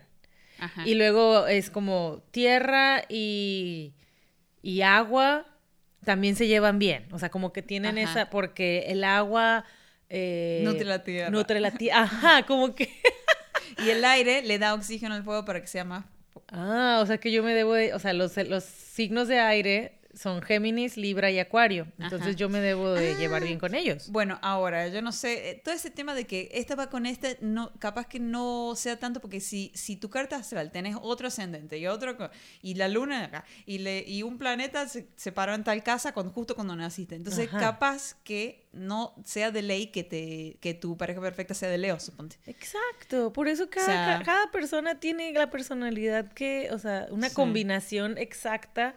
[0.59, 0.83] Ajá.
[0.87, 3.93] Y luego es como tierra y,
[4.61, 5.45] y agua
[6.03, 7.07] también se llevan bien.
[7.11, 8.11] O sea, como que tienen Ajá.
[8.21, 9.65] esa, porque el agua...
[10.09, 11.29] eh, Nutre la tierra.
[11.31, 12.03] Nutre la tierra.
[12.03, 12.89] Ajá, como que...
[13.85, 16.05] Y el aire le da oxígeno al fuego para que sea más...
[16.47, 17.93] Ah, o sea que yo me debo de...
[17.93, 21.87] O sea, los, los signos de aire son Géminis, Libra y Acuario.
[21.99, 22.37] Entonces Ajá.
[22.37, 23.17] yo me debo de Ah.
[23.17, 24.09] llevar bien con ellos.
[24.09, 27.37] Bueno, ahora, yo no sé, eh, todo ese tema de que esta va con este,
[27.41, 31.77] no, capaz que no sea tanto porque si, si tu carta astral tenés otro ascendente
[31.77, 32.15] y otro,
[32.61, 36.13] y la luna acá, y, le, y un planeta se, se paró en tal casa
[36.13, 37.15] con, justo cuando naciste.
[37.15, 37.59] Entonces, Ajá.
[37.59, 41.99] capaz que no sea de ley que, te, que tu pareja perfecta sea de Leo,
[41.99, 42.37] suponte.
[42.45, 47.35] Exacto, por eso cada, sea- cada persona tiene la personalidad que, o sea, una Sí.
[47.35, 48.95] combinación exacta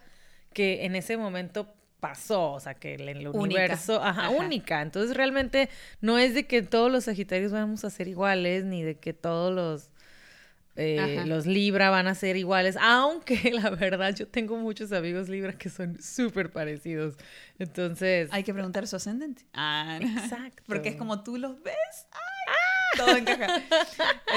[0.59, 3.39] que en ese momento pasó, o sea, que el, el Única.
[3.41, 4.31] universo, ajá, Ajá.
[4.31, 4.83] única.
[4.83, 5.69] Entonces realmente
[6.01, 9.53] no es de que todos los Sagitarios vamos a ser iguales, ni de que todos
[9.55, 9.91] los...
[10.77, 15.53] eh, los Libra van a ser iguales, aunque la verdad yo tengo muchos amigos Libra
[15.59, 17.17] que son súper parecidos.
[17.59, 19.43] Entonces, Hay que preguntar su ascendente.
[19.53, 19.99] Ah.
[20.01, 20.63] Exacto.
[20.67, 21.75] Porque es como tú los ves.
[22.13, 22.38] ¡Ay!
[22.97, 23.63] Todo encaja.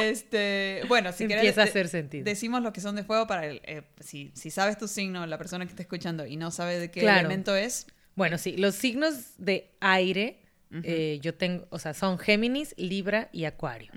[0.01, 2.23] Este, bueno, si querés, empieza a de- hacer sentido.
[2.25, 5.37] Decimos lo que son de fuego para el, eh, si, si sabes tu signo, la
[5.37, 7.19] persona que está escuchando y no sabe de qué Claro.
[7.21, 7.87] elemento es.
[8.15, 10.41] Bueno, sí, los signos de aire,
[10.83, 13.91] eh, yo tengo, o sea, son Géminis, Libra y Acuario.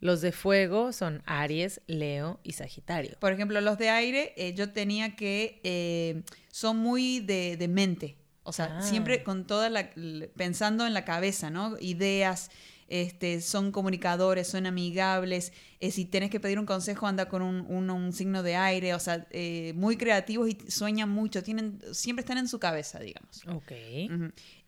[0.00, 3.16] Los de fuego son Aries, Leo y Sagitario.
[3.20, 8.16] Por ejemplo, los de aire, eh, yo tenía que eh, son muy de, de mente.
[8.42, 8.82] O sea, Ah.
[8.82, 9.90] siempre con toda la
[10.36, 11.76] pensando en la cabeza, ¿no?
[11.78, 12.50] Ideas,
[12.90, 15.52] este, son comunicadores, son amigables.
[15.80, 18.92] eh, si tienes que pedir un consejo, anda con un, un- un signo de aire.
[18.94, 21.42] O sea, eh, muy creativos y sueñan mucho.
[21.42, 23.42] Tienen, siempre están en su cabeza, digamos.
[23.48, 23.72] Ok.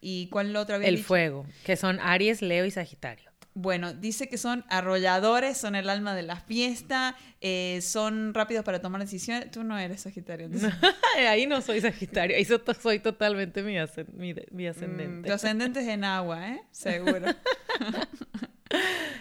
[0.00, 0.88] ¿Y cuál otra vez?
[0.88, 3.30] El fuego, que son Aries, Leo y Sagitario.
[3.54, 8.80] Bueno, dice que son arrolladores, son el alma de la fiesta, eh, son rápidos para
[8.80, 9.50] tomar decisiones.
[9.50, 10.46] Tú no eres Sagitario.
[10.46, 10.72] entonces.
[11.28, 15.28] Ahí no soy Sagitario, ahí so- soy totalmente mi, ascen- mi, Mm, ascendente.
[15.28, 16.62] tu ascendente es en agua, ¿eh?
[16.70, 17.26] Seguro.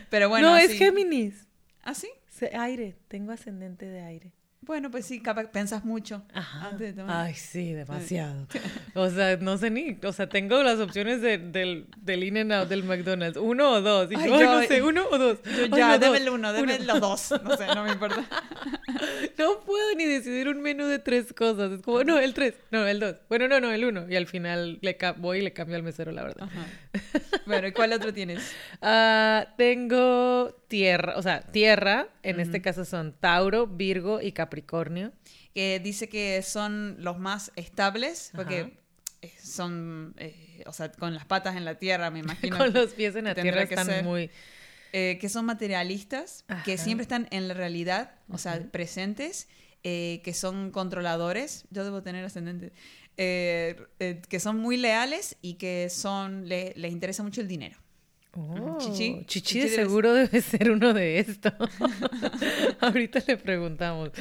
[0.10, 0.52] Pero bueno.
[0.52, 0.74] no, es.
[0.74, 1.48] Géminis.
[1.84, 2.10] ¿Ah, sí?
[2.30, 4.34] Se- Aire, tengo ascendente de aire.
[4.64, 6.22] Bueno, pues sí, capaz pensas mucho.
[6.34, 6.70] Ajá.
[6.70, 7.26] antes de tomar.
[7.26, 8.48] Ay, sí, demasiado.
[8.94, 12.54] O sea, no sé ni, o sea, tengo las opciones de- del, del In and
[12.54, 14.12] Out del McDonald's, uno o dos.
[14.12, 15.40] Y Ay, yo, no sé, uno o dos.
[15.44, 17.32] Yo Ay, ya, no, deme el uno, deme los dos.
[17.44, 18.24] No sé, no me importa.
[19.38, 21.72] No puedo ni decidir un menú de tres cosas.
[21.72, 23.16] Es como, no, el tres, no, el dos.
[23.30, 24.06] Bueno, no, no, el uno.
[24.08, 26.44] Y al final le ca- voy y le cambio al mesero, la verdad.
[26.52, 26.66] Ajá.
[27.48, 28.40] Bueno, ¿y cuál otro tienes?
[28.82, 35.12] Ah, tengo tierra, o sea, tierra, en este caso son Tauro, Virgo y Capricornio.
[35.54, 38.72] Que dice que son los más estables, porque Ajá.
[39.22, 42.58] eh, son, eh, o sea, con las patas en la tierra, me imagino.
[42.58, 44.04] Con los pies en la tierra que están ser.
[44.06, 44.30] muy...
[44.94, 49.50] eh, que son materialistas, que siempre están en la realidad, o sea, presentes,
[49.84, 52.72] eh, que son controladores, yo debo tener ascendente,
[53.18, 57.78] que son muy leales y que son le- les interesa mucho el dinero.
[58.34, 59.26] Oh, Chichi.
[59.26, 61.52] Chichi, Chichi de seguro debe ser uno de estos.
[62.80, 64.12] Ahorita le preguntamos.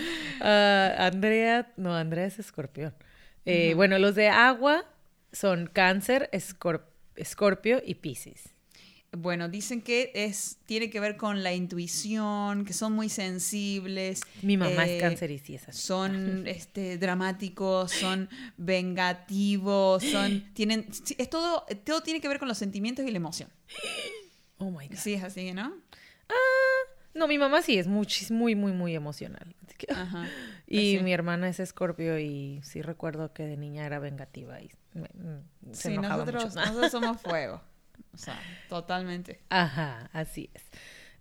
[0.40, 2.94] Ah, Andrea, no, Andrea es escorpión.
[3.46, 4.84] Eh, Bueno, los de agua
[5.32, 6.82] son cáncer, escor-
[7.16, 8.49] escorpio y piscis.
[9.12, 14.20] Bueno, dicen que es tiene que ver con la intuición, que son muy sensibles.
[14.42, 15.78] Mi mamá eh, es cáncer y sí es así.
[15.80, 20.86] Son este, dramáticos, son vengativos, son tienen
[21.18, 23.50] es todo todo tiene que ver con los sentimientos y la emoción.
[24.58, 24.96] Oh my God.
[24.96, 25.74] Sí, es así, ¿no?
[27.12, 29.54] No, mi mamá sí es muy, muy, muy, muy emocional.
[29.88, 30.28] Ajá.
[30.72, 31.02] Y Sí.
[31.02, 35.72] mi hermana es escorpio y sí recuerdo que de niña era vengativa y me- mm,
[35.74, 36.60] se Sí, enojaba nosotros, mucho.
[36.66, 37.60] nosotros somos fuego.
[38.14, 39.40] O sea, totalmente.
[39.50, 40.62] Ajá, así es.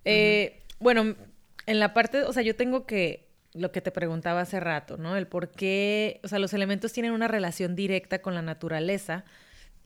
[0.05, 1.15] Eh, Bueno,
[1.65, 5.17] en la parte, o sea, yo tengo que, lo que te preguntaba hace rato, ¿no?
[5.17, 9.25] El por qué, o sea, los elementos tienen una relación directa con la naturaleza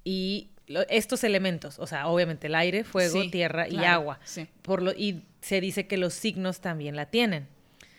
[0.03, 4.19] y lo- estos elementos, o sea, obviamente el aire, fuego, Sí, tierra y agua.
[4.23, 4.47] sí.
[4.61, 7.47] Por lo, y se dice que los signos también la tienen.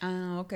[0.00, 0.54] Ah, ok.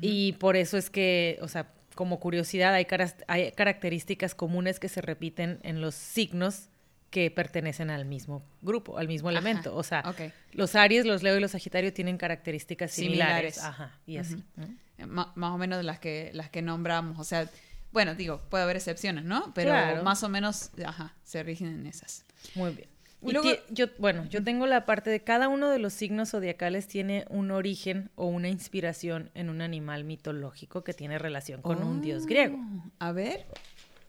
[0.00, 2.86] Y por eso es que, o sea, como curiosidad, hay,
[3.28, 6.68] hay características comunes que se repiten en los signos
[7.16, 9.74] que pertenecen al mismo grupo, al mismo elemento.
[9.74, 10.04] o sea,
[10.52, 13.56] los Aries, los Leo y los Sagitario tienen características similares.
[13.64, 14.44] Ajá, y así.
[15.06, 17.18] más o menos las que, las que nombramos.
[17.18, 17.48] O sea,
[17.90, 19.54] bueno, digo, puede haber excepciones, ¿no?
[19.54, 22.26] Pero más o menos, ajá, se rigen en esas.
[22.54, 23.60] Muy bien.
[23.70, 27.50] yo, bueno, yo tengo la parte de cada uno de los signos zodiacales tiene un
[27.50, 32.58] origen o una inspiración en un animal mitológico que tiene relación con un dios griego.
[32.58, 33.46] Oh, a ver.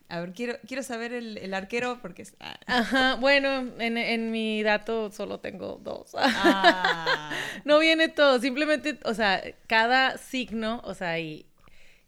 [0.10, 2.26] A ver, quiero, quiero saber el, arquero porque...
[2.40, 2.58] Ah.
[2.66, 6.12] Ajá, bueno, en, mi dato solo tengo dos.
[6.16, 7.32] Ah.
[7.66, 11.46] no viene todo, simplemente, o sea, cada signo, o sea, y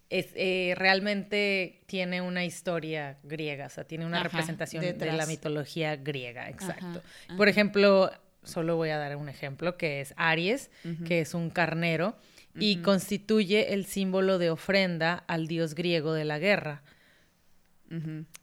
[0.09, 5.95] es, eh, realmente tiene una historia griega, o sea, tiene una representación de la mitología
[5.97, 7.01] griega, exacto.
[7.37, 8.11] Por ejemplo,
[8.43, 10.71] solo voy a dar un ejemplo, que es Aries,
[11.05, 12.15] que es un carnero,
[12.55, 16.81] y constituye el símbolo de ofrenda al dios griego de la guerra.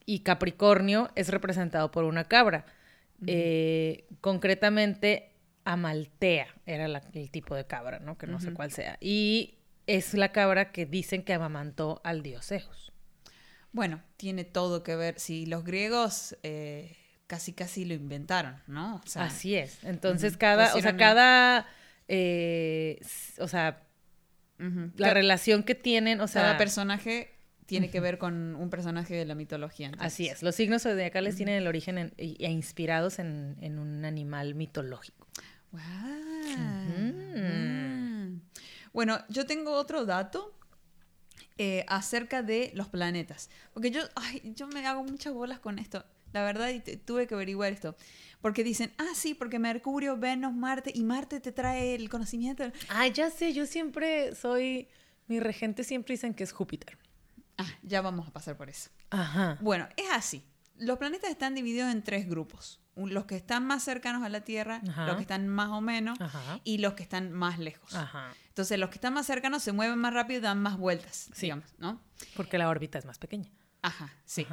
[0.04, 2.66] Y Capricornio es representado por una cabra.
[3.26, 5.32] Eh, concretamente,
[5.64, 8.18] Amaltea era el tipo de cabra, ¿no?
[8.18, 8.98] Que no sé cuál sea.
[9.00, 12.92] Y es la cabra que dicen que amamantó al dios Zeus.
[13.72, 15.20] Bueno, tiene todo que ver.
[15.20, 19.00] Si los griegos eh, casi casi lo inventaron, ¿no?
[19.16, 19.82] Así es.
[19.84, 21.66] Entonces, cada, o sea, cada,
[22.08, 23.00] eh,
[23.38, 23.82] o sea,
[24.96, 26.42] la relación que tienen, o sea...
[26.42, 27.35] Cada personaje
[27.66, 29.92] tiene que ver con un personaje de la mitología.
[29.98, 35.26] Así es, los signos zodiacales tienen el origen e, inspirados en, un animal mitológico.
[35.72, 35.80] Wow.
[36.96, 38.40] Mm.
[38.92, 40.56] Bueno, yo tengo otro dato
[41.58, 46.04] eh, acerca de los planetas, porque yo, ay, yo me hago muchas bolas con esto,
[46.32, 47.96] la verdad, y tuve que averiguar esto.
[48.40, 52.64] Porque dicen, ah, sí, porque Mercurio, Venus, Marte, y Marte te trae el conocimiento.
[52.88, 54.88] Ay, ya sé, yo siempre soy,
[55.26, 56.96] mi regente siempre dicen que es Júpiter.
[57.58, 58.90] Ah, ya vamos a pasar por eso.
[59.10, 59.58] Ajá.
[59.60, 60.44] Bueno, es así.
[60.78, 62.80] Los planetas están divididos en tres grupos.
[62.96, 66.18] Los que están más cercanos a la Tierra, los que están más o menos,
[66.64, 67.94] y los que están más lejos.
[67.94, 68.34] Ajá.
[68.48, 71.66] Entonces, los que están más cercanos se mueven más rápido y dan más vueltas, digamos,
[71.78, 72.00] ¿no?
[72.34, 73.50] Porque la órbita es más pequeña.
[73.82, 74.46] Ajá, sí.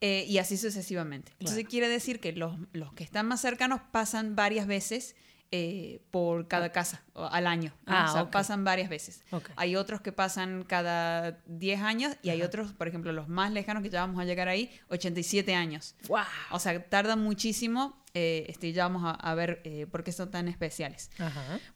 [0.00, 1.32] Eh, y así sucesivamente.
[1.38, 5.14] Entonces, quiere decir que los, los que están más cercanos pasan varias veces
[5.52, 7.72] eh, por cada casa al año.
[7.86, 9.22] Ah, o sea, pasan varias veces.
[9.56, 13.82] Hay otros que pasan cada 10 años y hay otros, por ejemplo, los más lejanos
[13.82, 15.94] que ya vamos a llegar ahí, 87 años.
[16.08, 16.24] Wow.
[16.50, 18.02] O sea, tardan muchísimo.
[18.14, 21.10] Eh, este, ya vamos a, ver eh, por qué son tan especiales.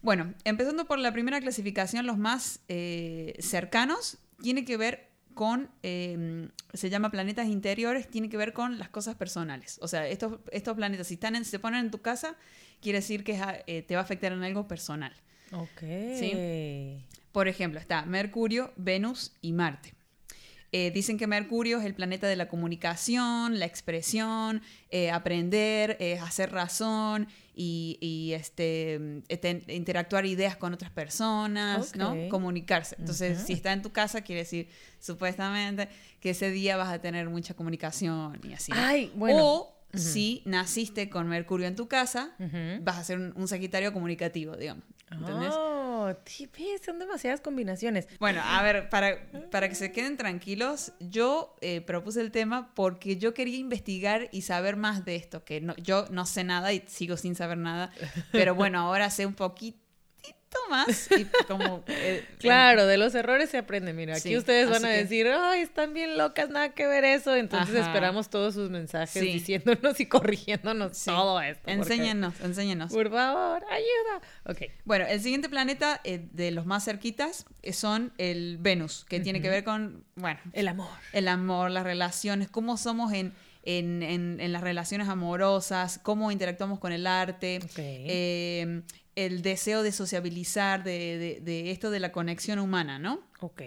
[0.01, 2.61] Bueno, empezando por la primera clasificación, los más
[3.39, 8.89] cercanos, tiene que ver con, em, se llama planetas interiores, tiene que ver con las
[8.89, 9.79] cosas personales.
[9.81, 12.37] O sea, estos, estos planetas, si están se ponen en tu casa,
[12.81, 15.13] quiere decir que eh, te va a afectar en algo personal.
[15.53, 15.81] Ok.
[16.19, 17.03] ¿Sí?
[17.33, 19.95] Por ejemplo, está Mercurio, Venus y Marte.
[20.73, 26.53] Eh, dicen que Mercurio es el planeta de la comunicación, la expresión, eh, aprender, hacer
[26.53, 32.17] razón y, este, este, interactuar ideas con otras personas, ¿no?
[32.29, 32.95] Comunicarse.
[32.99, 34.69] Entonces, si está en tu casa, quiere decir,
[35.01, 35.89] supuestamente,
[36.21, 38.71] que ese día vas a tener mucha comunicación y así.
[38.75, 39.80] Ay, bueno.
[39.95, 42.35] Si naciste con Mercurio en tu casa,
[42.83, 44.85] vas a ser un, Sagitario comunicativo, digamos.
[45.11, 45.53] ¿Entendés?
[45.53, 46.15] Oh,
[46.85, 48.07] son demasiadas combinaciones.
[48.19, 49.19] Bueno, a ver, para,
[49.51, 54.43] para que se queden tranquilos, yo eh, propuse el tema porque yo quería investigar y
[54.43, 57.91] saber más de esto, que no, yo no sé nada y sigo sin saber nada,
[58.33, 59.90] pero bueno, ahora sé un poquito
[60.69, 61.09] más.
[61.49, 63.93] como, eh, claro, de los errores se aprende.
[63.93, 67.35] Mira, aquí ustedes van a decir, ay, están bien locas, nada que ver eso.
[67.35, 71.71] Entonces esperamos todos sus mensajes diciéndonos y corrigiéndonos todo esto.
[71.71, 72.93] Enséñenos, enséñenos.
[72.93, 74.21] Por favor, ayuda.
[74.47, 74.71] Ok.
[74.85, 79.41] Bueno, el siguiente planeta eh, de los más cerquitas eh, son el Venus, que tiene
[79.41, 80.89] que ver con, bueno, el amor.
[81.13, 84.03] El amor, las relaciones, cómo somos en en,
[84.41, 88.83] en, las relaciones amorosas, cómo interactuamos con el arte, eh,
[89.17, 93.21] el deseo de sociabilizar, de, de, de, esto de la conexión humana, ¿no?
[93.41, 93.63] Ok.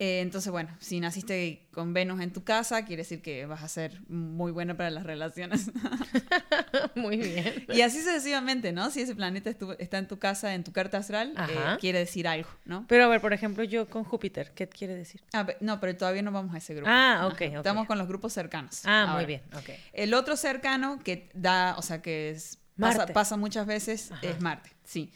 [0.00, 3.68] Eh, entonces, bueno, si naciste con Venus en tu casa, quiere decir que vas a
[3.68, 5.70] ser muy buena para las relaciones.
[6.94, 7.66] muy bien.
[7.68, 8.90] Y así sucesivamente, ¿no?
[8.90, 12.48] Si ese planeta está en tu casa, en tu carta astral, eh, quiere decir algo,
[12.64, 12.86] ¿no?
[12.88, 15.22] Pero a ver, por ejemplo, yo con Júpiter, ¿qué quiere decir?
[15.34, 16.90] Ah, no, pero todavía no vamos a ese grupo.
[16.90, 17.42] Ah, ok.
[17.42, 18.80] Estamos con los grupos cercanos.
[18.86, 19.68] Ah, muy bien, ok.
[19.92, 24.70] El otro cercano que da, o sea, que es, pasa, pasa, muchas veces es Marte,
[24.84, 25.10] sí.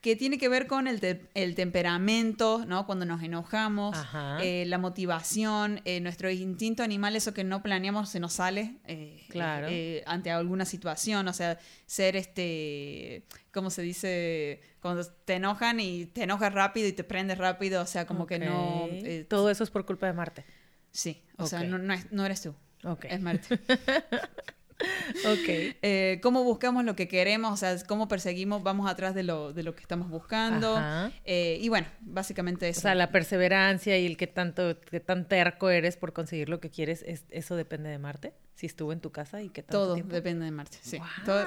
[0.00, 2.86] que tiene que ver con el, te- el temperamento, ¿no?
[2.86, 3.96] Cuando nos enojamos,
[4.40, 9.24] eh, la motivación, eh, nuestro instinto animal, eso que no planeamos se nos sale eh,
[9.28, 9.66] Claro.
[10.06, 14.60] ante alguna situación, o sea, ser este, ¿cómo se dice?
[14.80, 18.38] Cuando te enojan y te enojas rápido y te prendes rápido, o sea, como que
[18.38, 18.88] no...
[19.28, 20.44] Todo eso es por culpa de Marte.
[20.92, 22.54] Sí, o sea, no, no, es- no eres tú,
[23.02, 23.58] es Marte.
[24.78, 25.48] Ok.
[25.82, 29.62] Eh, cómo buscamos lo que queremos, o sea, cómo perseguimos, vamos atrás de lo, de
[29.64, 30.80] lo que estamos buscando.
[31.24, 32.80] Eh, y bueno, básicamente eso.
[32.80, 36.60] O sea, la perseverancia y el que tanto, que tan terco eres por conseguir lo
[36.60, 38.34] que quieres, es- ¿eso depende de Marte?
[38.54, 40.14] Si estuvo en tu casa y qué tanto Todo tiempo?
[40.14, 40.98] depende de Marte, sí.
[41.24, 41.44] Todo-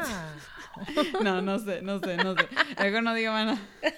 [1.23, 2.47] No, no sé, no sé, no sé.
[2.79, 3.61] Mejor no digo más nada.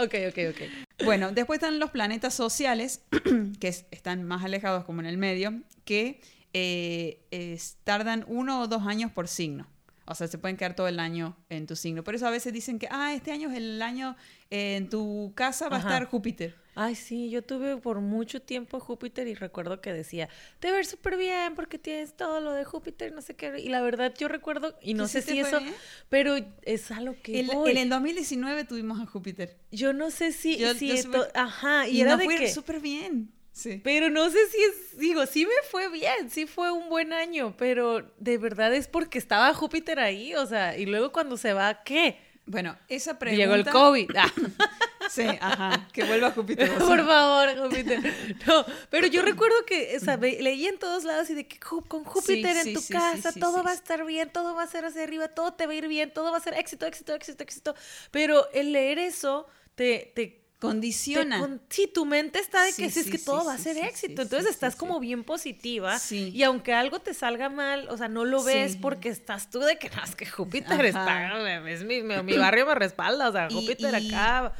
[0.00, 1.04] Ok, ok, ok.
[1.04, 3.02] Bueno, después están los planetas sociales,
[3.60, 6.20] que es- están más alejados como en el medio, que
[6.52, 9.66] eh, es- tardan uno o dos años por signo.
[10.10, 12.02] O sea, se pueden quedar todo el año en tu signo.
[12.02, 14.16] Por eso a veces dicen que, ah, este año es el año
[14.50, 15.88] eh, en tu casa va Ajá.
[15.88, 16.54] a estar Júpiter.
[16.74, 20.30] Ay, sí, yo tuve por mucho tiempo Júpiter y recuerdo que decía,
[20.60, 23.58] te ver súper bien porque tienes todo lo de Júpiter, no sé qué.
[23.60, 25.74] Y la verdad yo recuerdo, y no ¿Que sé si eso, bien?
[26.08, 27.72] pero es a lo que El, voy.
[27.72, 29.58] el- en 2019 tuvimos a Júpiter.
[29.72, 32.36] Yo no sé si, Yo- si yo esto- ajá, y, Y, era nos de fue
[32.38, 33.30] que, súper bien.
[33.58, 33.80] Sí.
[33.82, 37.56] pero no sé si es, digo, sí me fue bien, sí fue un buen año,
[37.58, 41.82] pero de verdad es porque estaba Júpiter ahí, o sea, y luego cuando se va,
[41.82, 42.18] ¿qué?
[42.46, 43.44] Bueno, esa pregunta...
[43.44, 44.10] Llegó el COVID.
[44.16, 44.32] Ah.
[45.10, 45.88] Sí, ajá.
[45.92, 46.68] Que vuelva Júpiter.
[46.70, 46.86] o sea.
[46.86, 48.14] Por favor, Júpiter.
[48.46, 52.04] No, pero yo recuerdo que, o sea, leí en todos lados y de que con
[52.04, 54.66] Júpiter Sí, en sí, tu sí, casa todo va a estar bien, todo va a
[54.66, 57.14] ser hacia arriba, todo te va a ir bien, todo va a ser éxito, éxito,
[57.14, 57.74] éxito, éxito.
[58.10, 61.38] Pero el leer eso te, te Condiciona.
[61.38, 63.76] con- sí, tu mente está de que Sí, es sí, que todo va a ser
[63.78, 64.22] éxito.
[64.22, 65.98] Entonces estás como bien positiva.
[66.10, 69.78] Y aunque algo te salga mal, o sea, no lo ves porque estás tú de
[69.78, 70.86] que no, es que Júpiter Ajá.
[70.86, 74.52] está, es mi, mi, mi barrio me respalda, o sea, Y- Júpiter y- acá.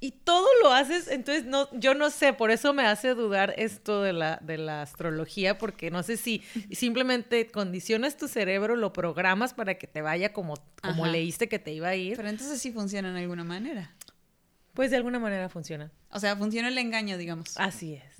[0.00, 4.02] Y todo lo haces, entonces no, yo no sé, por eso me hace dudar esto
[4.02, 9.54] de la, de la astrología, porque no sé si simplemente condicionas tu cerebro, lo programas
[9.54, 11.12] para que te vaya como, como Ajá.
[11.12, 13.94] leíste que te iba a ir, Pero entonces sí funciona de alguna manera.
[14.74, 15.90] Pues de alguna manera funciona.
[16.10, 17.54] O sea, funciona el engaño, digamos.
[17.56, 18.11] Así es.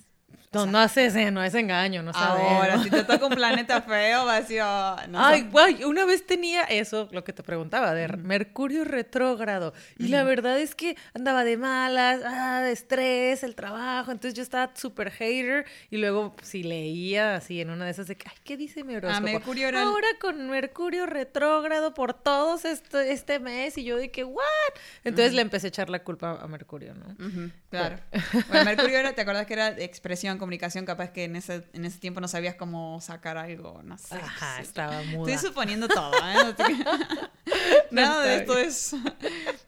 [0.53, 2.53] No, no es ese, no es engaño, no sabemos.
[2.53, 6.05] Ahora, si te toca un planeta feo, va a decir, oh, no Ay, guay, una
[6.05, 9.73] vez tenía eso, lo que te preguntaba, de Mercurio retrógrado.
[9.99, 14.13] Y la verdad es que andaba de malas, ah, de estrés, el trabajo.
[14.13, 15.65] Entonces yo estaba súper hater.
[15.89, 18.95] Y luego, si leía así en una de esas de que, ay, ¿qué dice mi
[18.95, 19.27] horóscopo?
[19.27, 23.79] Ah, Mercurio era el- Ahora con Mercurio retrógrado por todos este, este mes.
[23.79, 24.43] Y yo que, ¿what?
[25.05, 27.17] Entonces le empecé a echar la culpa a Mercurio, ¿no?
[27.71, 27.97] Claro.
[28.49, 30.85] Bueno, Mercurio era, ¿te acuerdas que era expresión, comunicación?
[30.85, 34.15] Capaz que en ese, en ese tiempo no sabías cómo sacar algo, no sé.
[34.15, 34.63] Ajá, sí.
[34.63, 35.33] estaba muda.
[35.33, 36.55] Estoy suponiendo todo, ¿eh?
[37.91, 38.95] Nada de esto es...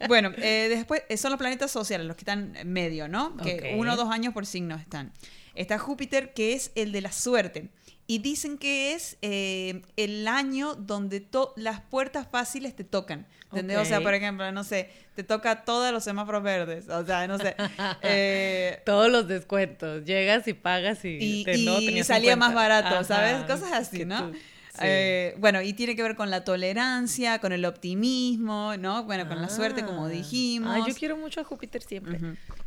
[0.07, 3.37] Bueno, eh, después eh, son los planetas sociales, los que están medio, ¿no?
[3.38, 5.12] Que uno o dos años por signo están.
[5.55, 7.71] Está Júpiter, que es el de la suerte.
[8.07, 13.27] Y dicen que es eh, el año donde las puertas fáciles te tocan.
[13.51, 13.79] ¿Entendés?
[13.79, 16.88] O sea, por ejemplo, no sé, te toca todos los semáforos verdes.
[16.88, 17.55] O sea, no sé.
[18.03, 20.05] eh, Todos los descuentos.
[20.05, 22.37] Llegas y pagas y, y, te- no y salía 50.
[22.37, 23.45] más barato, Ajá, ¿sabes?
[23.45, 24.31] Cosas así, ¿no?
[24.33, 24.38] tú-.
[24.80, 29.04] Eh, bueno, y tiene que ver con la tolerancia, con el optimismo, ¿no?
[29.04, 30.08] Bueno, con la suerte, como Ah.
[30.08, 30.70] dijimos.
[30.74, 32.18] Ay, yo quiero mucho a Júpiter siempre.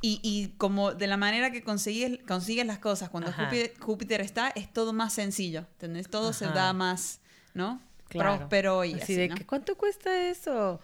[0.02, 3.32] Y, y como de la manera que consigues, consigues las cosas cuando.
[3.34, 6.10] Júpiter, Júpiter está, es todo más sencillo, ¿entendés?
[6.10, 7.20] Todo se da más,
[7.54, 7.82] ¿no?
[8.10, 8.38] Claro.
[8.38, 9.36] Próspero y así, así, de ¿no?
[9.36, 10.80] que, ¿cuánto cuesta eso?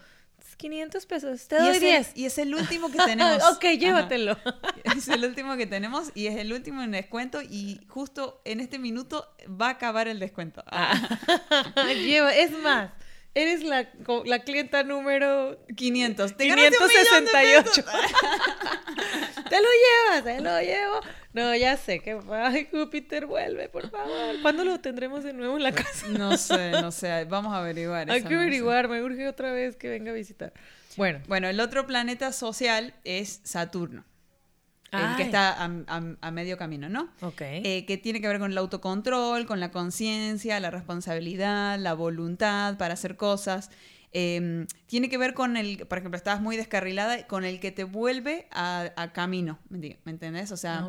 [0.63, 1.47] 500 pesos.
[1.49, 2.11] Te Y doy es, el, 10.
[2.15, 3.43] y es el último que tenemos.
[3.51, 4.37] ok, llévatelo.
[4.85, 8.79] Es el último que tenemos y es el último en descuento y justo en este
[8.79, 9.27] minuto
[9.61, 10.63] va a acabar el descuento.
[12.05, 12.91] Lleva, es más,
[13.35, 13.89] eres la,
[14.23, 16.37] la clienta número 500.
[16.37, 17.83] Te ganaste un millón de 568.
[19.49, 21.01] te lo llevas, te lo llevo.
[21.33, 24.35] No, ya sé que ay, Júpiter vuelve, por favor.
[24.41, 26.07] ¿Cuándo lo tendremos de nuevo en la casa?
[26.09, 27.25] No sé, no sé.
[27.25, 28.09] Vamos a averiguar.
[28.11, 30.53] Hay que averiguar, me urge otra vez que venga a visitar.
[30.95, 34.05] Bueno, Bueno, el otro planeta social es Saturno.
[34.91, 35.25] El que Ay.
[35.29, 37.09] está a, a- a medio camino, ¿no?
[37.21, 37.41] ok.
[37.41, 42.77] Eh, que tiene que ver con el autocontrol, con la conciencia, la responsabilidad, la voluntad
[42.77, 43.71] para hacer cosas.
[44.13, 47.83] Eh, tiene que ver con el, por ejemplo, estabas muy descarrilada, con el que te
[47.83, 50.51] vuelve a, a camino, ¿me enti- ¿me entendés?
[50.51, 50.81] O sea,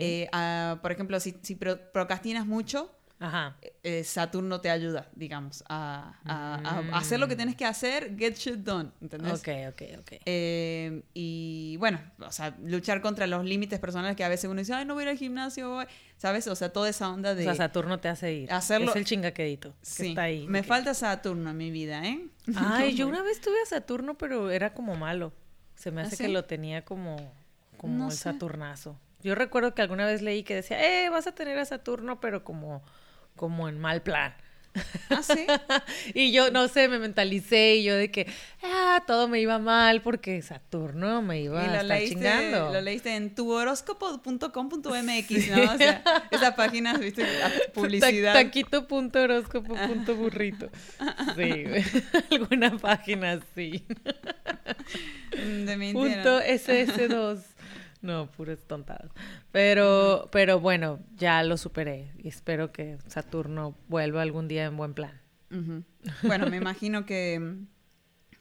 [0.00, 2.90] eh, a- por ejemplo, si, si pro- procrastinas mucho,
[3.22, 3.54] Ajá.
[3.82, 6.94] eh, Saturno te ayuda, digamos, a, a- a Mm.
[6.94, 9.34] hacer lo que tienes que hacer, get shit done, ¿entendés?
[9.40, 10.12] Ok, ok, ok.
[10.24, 14.72] Eh, y bueno, o sea, luchar contra los límites personales que a veces uno dice,
[14.72, 15.84] ay, no voy a ir al gimnasio, voy",
[16.16, 16.46] ¿sabes?
[16.46, 17.42] O sea, toda esa onda de...
[17.42, 18.52] O sea, Saturno te hace ir.
[18.52, 20.46] hacerlo- Es el chingaquedito que Sí, está ahí.
[20.48, 22.26] me falta Saturno en mi vida, ¿eh?
[22.56, 25.32] Ay, yo una vez tuve a Saturno, pero era como malo.
[25.74, 26.22] Se me ¿Ah, hace sí?
[26.24, 27.16] que lo tenía como,
[27.76, 28.24] como No el sé.
[28.24, 28.98] Saturnazo.
[29.22, 32.42] Yo recuerdo que alguna vez leí que decía, eh, vas a tener a Saturno, pero
[32.44, 32.82] como,
[33.40, 34.34] como en mal plan.
[35.08, 35.46] Ah, sí.
[36.14, 38.26] y yo, no sé, me mentalicé y yo de que,
[38.62, 42.70] ah, todo me iba mal porque Saturno me iba Y a estar leíste, chingando.
[42.72, 45.62] lo leíste en tuhoróscopo.com.mx, ¿no?
[45.74, 48.32] O sea, esa página, viste, la publicidad.
[48.34, 50.68] Ta- Taquito.horóscopo.burrito.
[51.36, 51.64] Sí,
[52.30, 53.84] alguna página así.
[55.32, 56.14] De mentira.
[56.22, 57.40] Punto SS2.
[58.02, 59.10] No, puras tontadas.
[59.52, 62.12] Pero, pero bueno, ya lo superé.
[62.18, 65.20] Y espero que Saturno vuelva algún día en buen plan.
[66.22, 67.56] Bueno, me imagino que...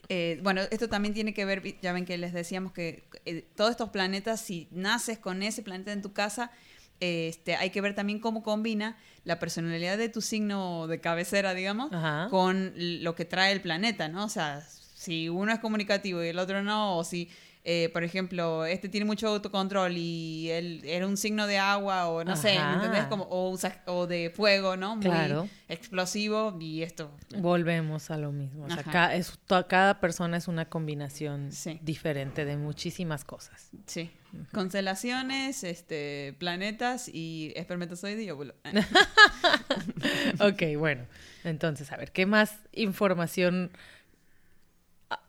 [0.07, 3.71] eh, bueno, esto también tiene que ver, ya ven que les decíamos que eh, todos
[3.71, 6.51] estos planetas, si naces con ese planeta en tu casa,
[6.99, 11.91] este, hay que ver también cómo combina la personalidad de tu signo de cabecera, digamos,
[11.91, 12.27] Ajá.
[12.29, 14.25] con lo que trae el planeta, ¿no?
[14.25, 17.29] O sea, si uno es comunicativo y el otro no, o si,
[17.71, 22.23] eh, por ejemplo, este tiene mucho autocontrol y él era un signo de agua o
[22.23, 23.05] no sé, ¿me entendés?
[23.05, 24.95] Como, o, de fuego, ¿no?
[24.95, 25.47] Muy Claro.
[25.67, 27.11] explosivo y esto.
[27.37, 28.65] Volvemos a lo mismo.
[28.65, 31.77] O sea, es- cada persona es una combinación Sí.
[31.83, 33.69] diferente de muchísimas cosas.
[33.85, 34.09] Sí.
[34.51, 38.55] Constelaciones, este, planetas y espermatozoide y óvulo.
[40.39, 41.05] Ok, bueno.
[41.43, 43.71] Entonces, a ver, ¿qué más información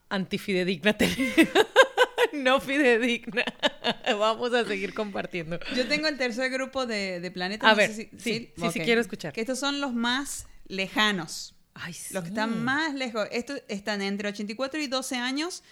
[0.09, 1.35] antifidedigna tenemos?
[2.45, 3.45] no fidedigna.
[4.19, 5.59] Vamos a seguir compartiendo.
[5.75, 7.67] Yo tengo el tercer grupo de, de planetas.
[7.69, 9.33] A no ver, sé sí, sí, quiero escuchar.
[9.33, 11.55] Que estos son los más lejanos.
[11.75, 12.13] Ay, sí.
[12.15, 13.27] Los que están más lejos.
[13.31, 15.63] Estos están entre 84 y 12 años.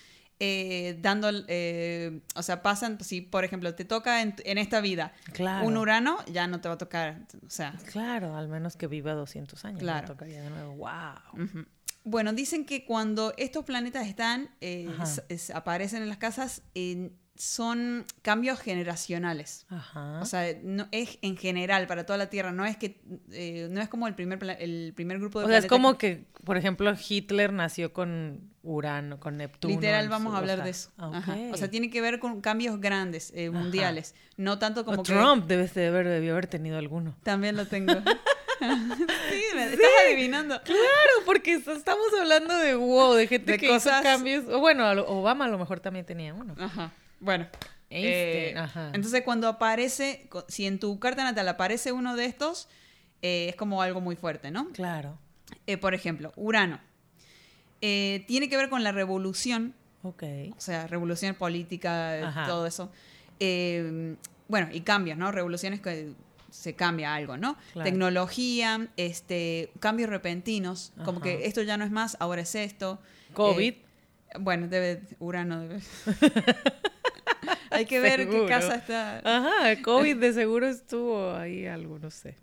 [0.40, 5.12] eh, dando, eh, o sea, pasan, si por ejemplo te toca en, en esta vida
[5.32, 5.66] Claro.
[5.66, 9.14] un Urano, ya no te va a tocar, o sea, Claro, al menos que viva
[9.14, 9.80] 200 años.
[9.80, 10.06] Claro.
[10.06, 10.74] Tocaría de nuevo.
[10.76, 11.66] Wow.
[12.10, 17.10] Bueno, dicen que cuando estos planetas están, eh, es- es- aparecen en las casas, eh,
[17.36, 19.64] son cambios generacionales.
[19.68, 20.18] Ajá.
[20.20, 22.50] O sea, no, es en general para toda la Tierra.
[22.50, 23.00] No es que
[23.30, 25.98] eh, no es como el primer el primer grupo de O sea, es planetas como
[25.98, 29.72] que, por ejemplo, Hitler nació con Urano, con Neptuno.
[29.72, 30.90] Literal, vamos a hablar o sea, de eso.
[30.98, 31.14] ok.
[31.14, 31.36] Ajá.
[31.52, 34.16] O sea, tiene que ver con cambios grandes, eh, mundiales.
[34.36, 35.12] No tanto como O que...
[35.12, 37.16] Trump debe de haber, debió haber tenido alguno.
[37.22, 37.92] También lo tengo.
[39.30, 40.60] sí, me estás adivinando.
[40.62, 40.80] Claro,
[41.24, 44.44] porque est- estamos hablando de wow, de gente De que cosas- hizo cambios.
[44.48, 46.54] O bueno, Obama a lo mejor también tenía uno.
[46.58, 46.92] Ajá.
[47.20, 47.46] Bueno.
[47.90, 48.90] Einstein, eh, ajá.
[48.92, 52.68] Entonces, cuando aparece, si en tu carta natal aparece uno de estos,
[53.22, 54.68] eh, es como algo muy fuerte, ¿no?
[54.72, 55.18] Claro.
[55.66, 56.80] Eh, por ejemplo, Urano.
[57.80, 60.22] Eh, tiene que ver con la revolución Ok.
[60.56, 62.46] o sea, revolución política, Ajá.
[62.46, 62.90] todo eso.
[64.48, 65.30] Bueno, y cambios, ¿no?
[65.32, 66.12] Revoluciones que
[66.50, 67.56] se cambia algo, ¿no?
[67.72, 67.90] Claro.
[67.90, 73.00] Tecnología, este, cambios repentinos, como que esto ya no es más, ahora es esto.
[73.34, 73.72] COVID.
[73.72, 73.82] Eh,
[74.40, 75.80] bueno, debe, Urano debe.
[77.70, 78.42] Hay que ver Seguro.
[78.42, 79.18] qué casa está.
[79.18, 82.36] Ajá, COVID de seguro estuvo ahí algo, no sé.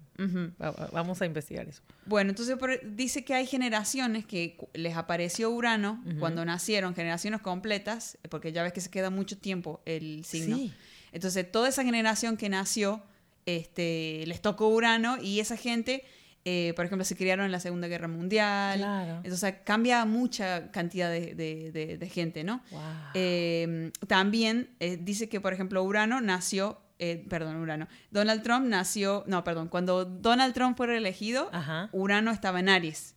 [0.91, 1.82] Vamos a investigar eso.
[2.06, 8.51] Bueno, entonces dice que hay generaciones que les apareció Urano cuando nacieron, generaciones completas, porque
[8.51, 10.56] ya ves que se queda mucho tiempo el signo.
[10.58, 10.74] Sí.
[11.12, 13.01] Entonces, toda esa generación que nació,
[13.46, 16.04] este, les tocó Urano y esa gente,
[16.46, 18.78] eh, por ejemplo, se criaron en la Segunda Guerra Mundial.
[18.80, 19.16] Claro.
[19.24, 22.64] Entonces, cambia mucha cantidad de, de- de- de gente, ¿no?
[22.72, 22.82] Wow.
[23.14, 29.24] Eh, también eh, dice que, por ejemplo, Urano nació, eh, perdón, Urano, Donald Trump nació,
[29.28, 31.89] no, perdón, cuando Donald Trump fue reelegido, Ajá.
[31.91, 33.16] Urano estaba en Aries.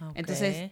[0.00, 0.12] Ok.
[0.14, 0.70] Entonces,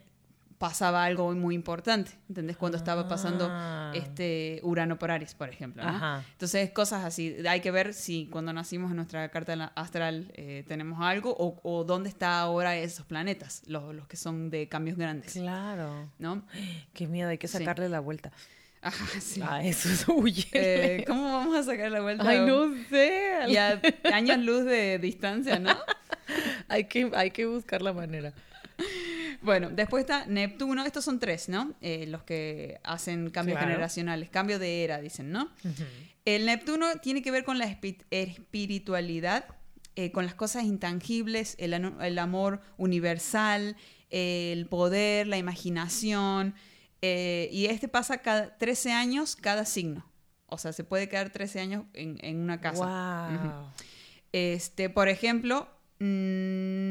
[0.69, 2.57] pasaba algo muy importante, ¿entendés?
[2.57, 3.93] Cuando estaba pasando Ah.
[3.95, 5.85] este Urano por Aries, por ejemplo.
[5.85, 6.21] ¿no?
[6.33, 7.37] Entonces, cosas así.
[7.47, 11.85] Hay que ver si cuando nacimos en nuestra carta astral eh, tenemos algo o, o
[11.85, 16.11] dónde está ahora esos planetas, los, los que son de cambios grandes, Claro.
[16.19, 16.47] ¿no?
[16.95, 17.59] Qué miedo, hay que Sí.
[17.59, 18.33] sacarle la vuelta.
[18.81, 19.43] Ajá, sí.
[19.45, 20.07] Ah, eso es.
[20.53, 22.27] Eh, ¿Cómo vamos a sacar la vuelta?
[22.27, 23.33] Ay, no sé.
[23.49, 23.81] Y a
[24.15, 25.77] años luz de distancia, ¿no?
[26.69, 28.33] Hay que, hay que buscar la manera.
[29.45, 30.85] Bueno, después está Neptuno.
[30.85, 31.75] Estos son tres, ¿no?
[31.81, 33.71] Eh, los que hacen cambios Claro.
[33.73, 35.51] generacionales, cambio de era, dicen, ¿no?
[36.25, 39.45] El Neptuno tiene que ver con la espi- espiritualidad,
[39.97, 43.77] eh, con las cosas intangibles, el, amor universal,
[44.11, 46.55] eh, el poder, la imaginación.
[47.03, 50.11] eh, y este pasa cada 13 años cada signo.
[50.47, 53.29] O sea, se puede quedar 13 años en, en una casa.
[53.29, 53.73] Wow.
[54.33, 55.69] Este, por ejemplo,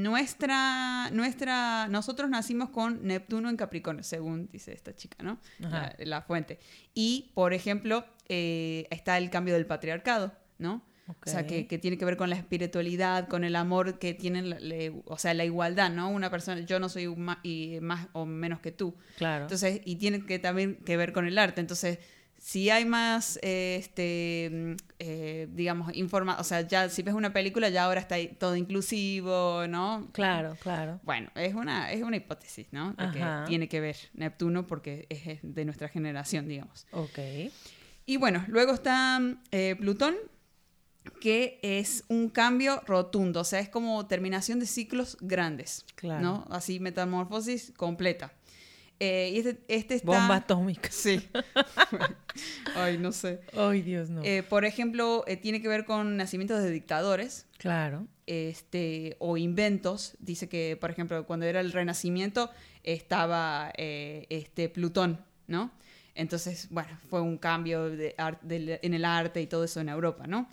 [0.03, 5.39] nuestra, nuestra, nosotros nacimos con Neptuno en Capricornio, según dice esta chica, ¿no?
[5.59, 6.59] La, la fuente.
[6.93, 10.83] Y, por ejemplo, eh, está el cambio del patriarcado, ¿no?
[11.09, 14.49] O sea, que, que tiene que ver con la espiritualidad, con el amor que tienen,
[14.69, 16.09] le- o sea, la igualdad, ¿no?
[16.09, 18.95] Una persona, yo no soy ma- y más o menos que tú.
[19.17, 19.43] Claro.
[19.43, 21.59] Entonces, y tiene que también que ver con el arte.
[21.59, 21.99] Entonces,
[22.43, 27.69] si hay más, eh, este, eh, digamos, informa, o sea, ya si ves una película
[27.69, 30.09] ya ahora está todo inclusivo, ¿no?
[30.11, 30.99] Claro, claro.
[31.03, 32.91] Bueno, es una, es una hipótesis, ¿no?
[32.95, 36.85] De que tiene que ver Neptuno porque es de nuestra generación, digamos.
[36.91, 37.17] Ok.
[38.05, 39.21] Y bueno, luego está
[39.51, 40.15] eh, Plutón,
[41.21, 46.21] que es un cambio rotundo, o sea, es como terminación de ciclos grandes, Claro.
[46.21, 46.47] ¿no?
[46.49, 48.33] Así, metamorfosis completa.
[48.99, 50.07] Eh, y este, este está...
[50.07, 50.89] Bomba atómica.
[50.91, 51.27] Sí.
[52.75, 53.41] Ay, no sé.
[53.55, 54.23] Ay, Dios, no.
[54.23, 58.07] Eh, por ejemplo, eh, tiene que ver con nacimientos de dictadores claro.
[58.25, 60.15] este, o inventos.
[60.19, 62.49] Dice que, por ejemplo, cuando era el Renacimiento
[62.83, 65.71] estaba este, Plutón, ¿no?
[66.15, 70.47] Entonces, bueno, fue un cambio de en el arte y todo eso en Europa, ¿no?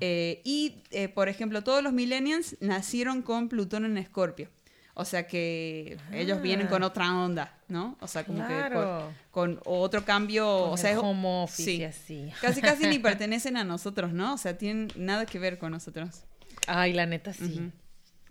[0.00, 0.82] Eh, y,
[1.14, 4.48] por ejemplo, todos los millennials nacieron con Plutón en Escorpio.
[4.94, 7.96] O sea que ellos vienen con otra onda, ¿no?
[8.00, 9.08] O sea, como Claro.
[9.08, 11.00] que con, con otro cambio, Con o sea,
[11.48, 11.82] sí.
[11.82, 12.30] así.
[12.42, 14.34] Casi, casi ni pertenecen a nosotros, ¿no?
[14.34, 16.24] O sea, tienen nada que ver con nosotros.
[16.66, 17.70] Ay, la neta sí.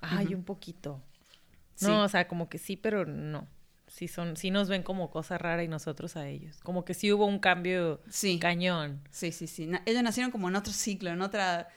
[0.01, 1.01] Ay, un poquito.
[1.75, 1.85] Sí.
[1.87, 3.47] No, o sea, como que sí, pero no.
[3.87, 6.59] Sí son, sí nos ven como cosa rara y nosotros a ellos.
[6.63, 8.39] Como que sí hubo un cambio Sí.
[8.39, 9.01] cañón.
[9.09, 9.65] Sí, sí, sí.
[9.67, 11.67] Na- ellos nacieron como en otro ciclo, en otra...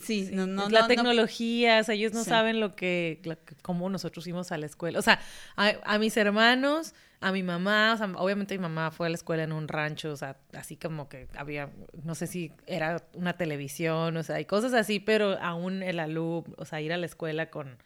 [0.00, 2.30] Sí, no, no, la no- tecnología, o sea, ellos no Sí.
[2.30, 3.20] saben lo que,
[3.62, 4.98] cómo nosotros fuimos a la escuela.
[4.98, 5.20] O sea,
[5.56, 9.14] a, a mis hermanos, a mi mamá, o sea, obviamente mi mamá fue a la
[9.16, 11.70] escuela en un rancho, o sea, así como que había,
[12.02, 16.54] no sé si era una televisión, o sea, y cosas así, pero aún el alumno,
[16.58, 17.78] o sea, ir a la escuela con,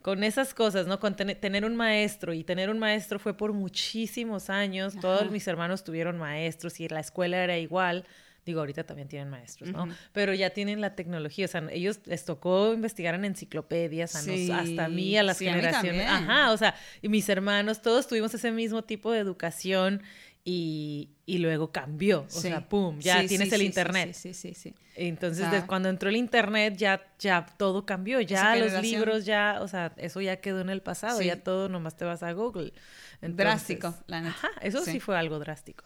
[0.00, 0.98] con esas cosas, ¿no?
[1.00, 5.46] Con tener, tener un maestro, y tener un maestro fue por muchísimos años, todos mis
[5.48, 8.04] hermanos tuvieron maestros y la escuela era igual.
[8.44, 9.88] Digo, ahorita también tienen maestros, ¿no?
[10.12, 14.50] Pero ya tienen la tecnología, o sea, ellos les tocó investigar en enciclopedias, a nos-
[14.50, 16.08] hasta a mí, a las sí, generaciones.
[16.08, 20.02] Ajá, o sea, y mis hermanos, todos tuvimos ese mismo tipo de educación
[20.44, 22.40] y, y luego cambió, o Sí.
[22.40, 24.12] sea, pum, ya Sí, tienes sí, el internet.
[24.12, 24.74] Sí, sí, sí.
[24.96, 28.20] Entonces, de- cuando entró el internet, ya, ya todo cambió.
[28.20, 31.22] Ya los generación- libros, ya, o sea, eso ya quedó en el pasado.
[31.22, 32.72] Ya todo nomás te vas a Google.
[33.20, 34.34] Entonces, Drástico, la neta.
[34.36, 34.84] Ajá, eso.
[34.84, 34.98] Sí.
[34.98, 35.84] fue algo drástico.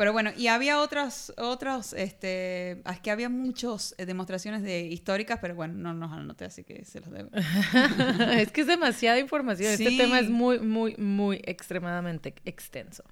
[0.00, 5.54] Pero bueno, y había otras, otros, este, es que había muchas demostraciones de históricas, pero
[5.54, 7.28] bueno, no nos anoté, así que se los debo.
[8.32, 9.70] es que es demasiada información.
[9.70, 13.04] Este tema es muy, muy, muy extremadamente extenso.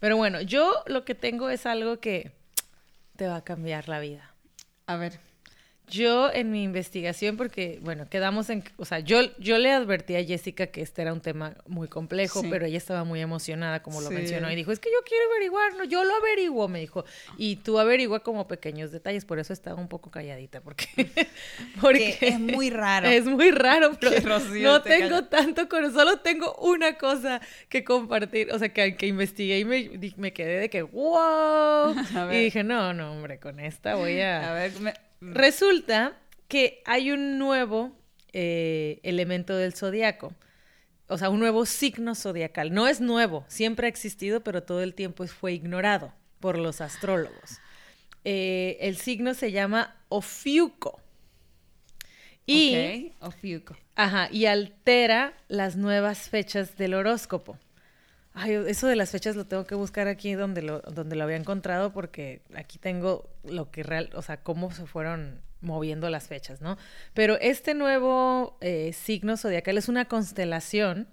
[0.00, 2.32] Pero bueno, yo lo que tengo es algo que
[3.16, 4.34] te va a cambiar la vida.
[4.86, 5.20] A ver,
[5.86, 10.24] Yo en mi investigación, porque, bueno, quedamos en, o sea, yo, yo le advertí a
[10.24, 12.48] Jessica que este era un tema muy complejo, Sí.
[12.50, 14.14] pero ella estaba muy emocionada, como lo Sí.
[14.14, 17.04] mencionó, y dijo, es que yo quiero averiguar, no, yo lo averiguo, me dijo,
[17.36, 20.86] y tú averigua como pequeños detalles, por eso estaba un poco calladita, porque,
[21.80, 23.06] porque que es muy raro.
[23.08, 25.28] es muy raro, pero Rocío no te tengo calla.
[25.28, 29.90] tanto con, solo tengo una cosa que compartir, o sea, que, que investigué y me,
[30.16, 34.52] me quedé de que, wow, A y dije, no, no, hombre, con esta voy A
[34.54, 37.92] ver, me- Resulta que hay un nuevo
[38.32, 40.32] eh, elemento del zodiaco,
[41.08, 42.72] o sea, un nuevo signo zodiacal.
[42.72, 47.58] No es nuevo, siempre ha existido, pero todo el tiempo fue ignorado por los astrólogos.
[48.24, 51.00] Eh, el signo se llama Ofiuco.
[52.46, 53.76] Y, Ofiuco.
[53.94, 57.58] ajá, y altera las nuevas fechas del horóscopo.
[58.36, 61.36] Ay, eso de las fechas lo tengo que buscar aquí donde lo, donde lo había
[61.36, 66.60] encontrado porque aquí tengo lo que real, o sea, cómo se fueron moviendo las fechas,
[66.60, 66.76] ¿no?
[67.14, 71.08] Pero este nuevo eh, signo zodiacal es una constelación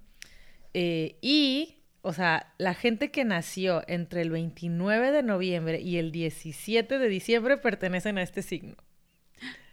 [0.74, 6.12] eh, y, o sea, la gente que nació entre el 29 de noviembre y el
[6.12, 8.76] 17 de diciembre pertenecen a este signo.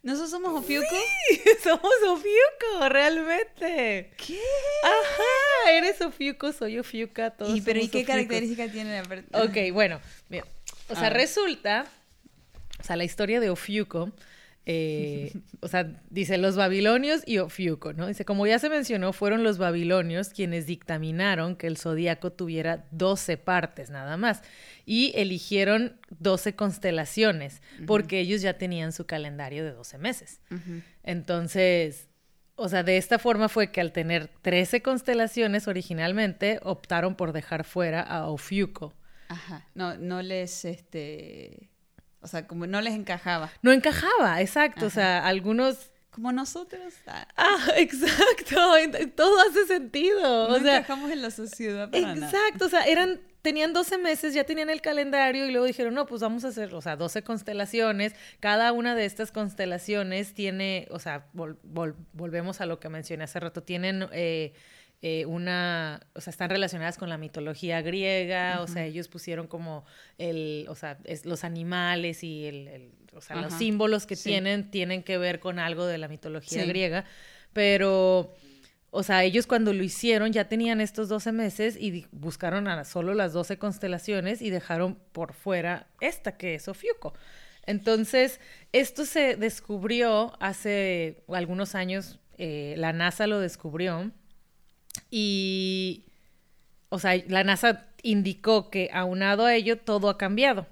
[0.03, 0.87] ¿Nosotros somos Ofiuco?
[1.63, 4.13] Somos Ofiuco, realmente.
[4.17, 4.41] ¿Qué?
[4.85, 5.23] Ajá,
[5.71, 10.45] eres Ofiuco, soy Ofiuca, todos ¿Y, pero ¿y qué características tiene la Ok, bueno, mira,
[10.89, 11.15] o sea, A ver.
[11.15, 11.87] resulta,
[12.81, 14.13] o sea, la historia de Ofiuco,
[14.71, 18.07] eh, o sea, dice los babilonios y Ofiuco, ¿no?
[18.07, 23.39] Dice, como ya se mencionó, fueron los babilonios quienes dictaminaron que el zodíaco tuviera 12
[23.39, 24.43] partes nada más
[24.85, 30.41] y eligieron 12 constelaciones porque ellos ya tenían su calendario de 12 meses.
[31.03, 32.08] Entonces,
[32.59, 37.63] o sea, de esta forma fue que al tener 13 constelaciones originalmente, optaron por dejar
[37.65, 38.95] fuera a Ofiuco.
[39.29, 39.65] Ajá.
[39.75, 41.71] No, no les, este...
[42.21, 43.53] O sea, como no les encajaba.
[43.63, 44.87] No encajaba, exacto.
[44.87, 45.93] O sea, algunos...
[46.11, 46.95] Como nosotros.
[47.07, 48.57] ah, Ah, exacto.
[49.15, 50.49] Todo hace sentido.
[50.49, 52.27] no o sea, encajamos en la sociedad para nada.
[52.27, 52.67] exacto.
[52.67, 53.21] O sea, eran...
[53.49, 56.75] Tenían 12 meses, ya tenían el calendario y luego dijeron, no, pues vamos a hacer,
[56.75, 58.15] o sea, 12 constelaciones.
[58.41, 63.25] Cada una de estas constelaciones tiene, o sea, vol- vol- volvemos a lo que mencioné
[63.25, 64.53] hace rato, tienen eh,
[65.01, 69.87] eh, una, o sea, están relacionadas con la mitología griega, o sea, ellos pusieron como
[70.19, 75.17] el, o sea, los animales y el, o sea, los símbolos que tienen tienen que
[75.17, 77.05] ver con algo de la mitología griega,
[77.55, 78.35] pero...
[78.91, 83.15] O sea, ellos cuando lo hicieron ya tenían estos 12 meses y buscaron a solo
[83.15, 87.13] las 12 constelaciones y dejaron por fuera esta que es Ofiuco.
[87.67, 88.41] Entonces,
[88.73, 94.11] esto se descubrió hace algunos años, eh, la NASA lo descubrió
[95.11, 96.07] y,
[96.89, 100.67] o sea, la NASA indicó que aunado a ello todo ha cambiado.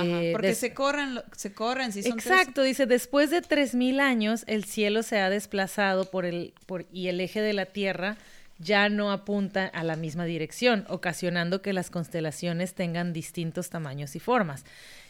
[0.00, 4.64] Eh, porque se corren, se corren, si son Exacto, dice, después de 3.000 años el
[4.64, 8.16] cielo se ha desplazado por el, por, y el eje de la Tierra
[8.58, 14.20] ya no apunta a la misma dirección, ocasionando que las constelaciones tengan distintos tamaños y
[14.20, 14.64] formas.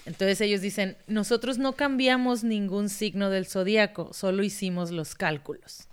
[0.07, 5.89] Entonces ellos dicen, nosotros no cambiamos ningún signo del zodíaco, solo hicimos los cálculos.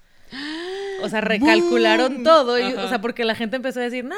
[1.02, 2.54] O sea, recalcularon todo.
[2.54, 4.16] o sea, porque la gente empezó a decir, no,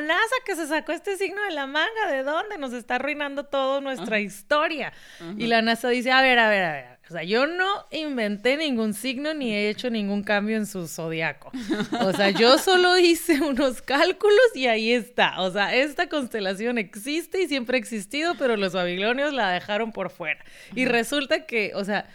[0.00, 2.58] la NASA que se sacó este signo de la manga, ¿de dónde?
[2.58, 4.92] Nos está arruinando toda nuestra historia.
[5.36, 7.00] Y la NASA dice, a ver, a ver, a ver.
[7.08, 11.50] O sea, yo no inventé ningún signo ni he hecho ningún cambio en su zodiaco.
[12.00, 15.40] O sea, yo solo hice unos cálculos y ahí está.
[15.40, 20.10] O sea, esta constelación existe y siempre ha existido, pero los babilonios la dejaron por
[20.10, 20.44] fuera.
[20.76, 22.08] Y resulta que, o sea,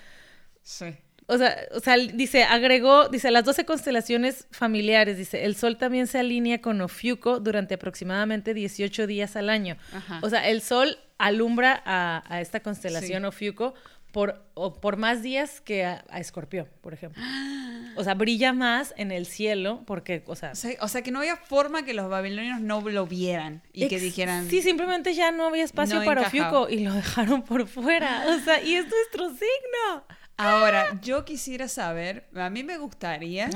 [0.64, 0.96] sí.
[1.28, 6.06] O sea, o sea, dice, agregó, dice, las 12 constelaciones familiares, dice, el sol también
[6.06, 9.78] se alinea con Ofiuco durante aproximadamente 18 días al año.
[10.22, 13.74] O sea, el sol alumbra a, esta constelación Ofiuco
[14.12, 17.22] por, por más días que a, Escorpión, por ejemplo.
[17.98, 20.52] O sea, brilla más en el cielo porque, o sea...
[20.82, 24.50] O sea, que no había forma que los babilonios no lo vieran y que dijeran...
[24.50, 28.26] Sí, simplemente ya no había espacio para Ofiuco y lo dejaron por fuera.
[28.28, 30.04] O sea, y es nuestro signo.
[30.38, 33.50] Ahora, yo quisiera saber, a mí me gustaría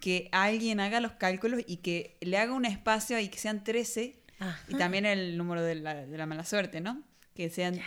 [0.00, 4.20] que alguien haga los cálculos y que le haga un espacio y que sean 13
[4.68, 7.02] y también el número de la, mala suerte, ¿no?
[7.34, 7.78] Que sean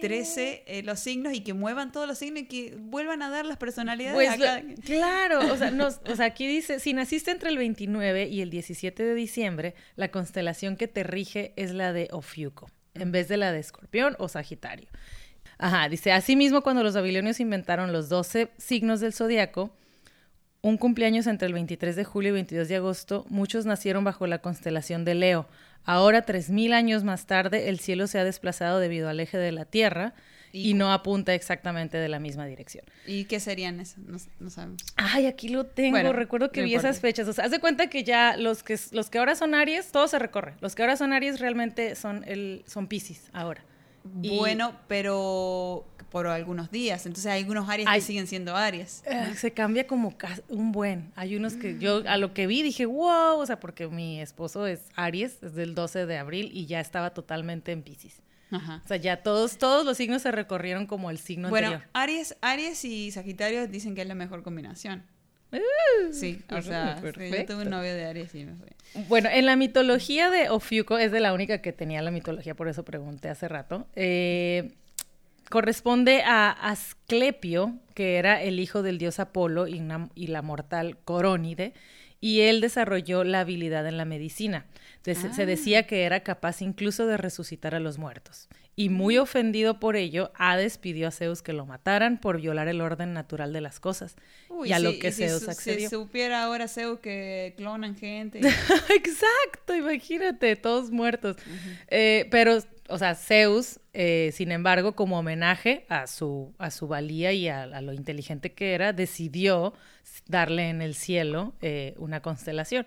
[0.00, 3.46] 13 eh, los signos y que muevan todos los signos y que vuelvan a dar
[3.46, 4.62] las personalidades pues, a cada...
[4.84, 5.72] Claro, o sea,
[6.06, 10.10] o sea, aquí dice, si naciste entre el 29 y el 17 de diciembre, la
[10.10, 14.28] constelación que te rige es la de Ofiuco, en vez de la de Escorpión o
[14.28, 14.88] Sagitario.
[15.62, 19.70] Ajá, dice, asimismo cuando los babilonios inventaron los 12 signos del zodiaco,
[20.60, 24.38] un cumpleaños entre el 23 de julio y 22 de agosto, muchos nacieron bajo la
[24.38, 25.46] constelación de Leo.
[25.84, 29.64] Ahora, 3.000 años más tarde, el cielo se ha desplazado debido al eje de la
[29.64, 30.14] Tierra
[30.50, 32.84] y, no apunta exactamente de la misma dirección.
[33.06, 33.98] ¿Y qué serían esas?
[33.98, 34.82] No, sabemos.
[34.96, 36.12] Ay, aquí lo tengo.
[36.12, 37.28] Recuerdo que vi esas fechas.
[37.28, 40.08] O sea, haz de cuenta que ya los que, los que ahora son Aries, todo
[40.08, 40.54] se recorre.
[40.60, 43.62] Los que ahora son Aries realmente son, el, son Pisces ahora.
[44.04, 47.06] Bueno, pero por algunos días.
[47.06, 49.02] Entonces hay algunos áreas que siguen siendo áreas.
[49.06, 50.14] Eh, se cambia como
[50.48, 51.10] un buen.
[51.16, 54.66] Hay unos que yo a lo que vi dije, wow, o sea, porque mi esposo
[54.66, 58.20] es Aries, es del 12 de abril y ya estaba totalmente en Pisces.
[58.52, 62.84] O sea, ya todos, todos los signos se recorrieron como el signo bueno, Aries, Aries
[62.84, 65.04] y Sagitario dicen que es la mejor combinación.
[65.52, 68.68] Uh, sí, o sea, yo tuve un novio de Aries y me fue.
[69.08, 72.68] Bueno, en la mitología de Ofiuco, es de la única que tenía la mitología, por
[72.68, 73.86] eso pregunté hace rato.
[73.94, 74.72] Eh,
[75.50, 79.82] corresponde a Asclepio, que era el hijo del dios Apolo y,
[80.14, 81.74] y la mortal Corónide,
[82.20, 84.66] y él desarrolló la habilidad en la medicina.
[85.02, 85.46] Se ah.
[85.46, 88.48] decía que era capaz incluso de resucitar a los muertos.
[88.74, 92.80] Y muy ofendido por ello, Hades pidió a Zeus que lo mataran por violar el
[92.80, 94.16] orden natural de las cosas.
[94.64, 95.90] y a lo que Zeus accedió.
[95.90, 98.38] Si supiera ahora Zeus que clonan gente.
[98.88, 101.36] Exacto, imagínate, todos muertos.
[101.88, 102.58] Eh, pero
[102.92, 107.80] o sea, Zeus, eh, sin embargo, como homenaje a su, a su valía y a,
[107.80, 109.72] lo inteligente que era, decidió
[110.26, 112.86] darle en el cielo eh, una constelación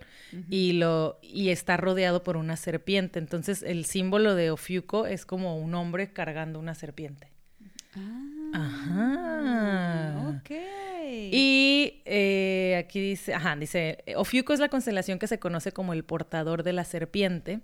[0.50, 3.18] y, lo, y está rodeado por una serpiente.
[3.18, 7.32] Entonces, el símbolo de Ofiuco es como un hombre cargando una serpiente.
[7.96, 10.36] Ah, ajá.
[10.40, 10.52] Ok.
[11.08, 16.04] Y eh, aquí dice, ajá, dice, Ofiuco es la constelación que se conoce como el
[16.04, 17.62] portador de la serpiente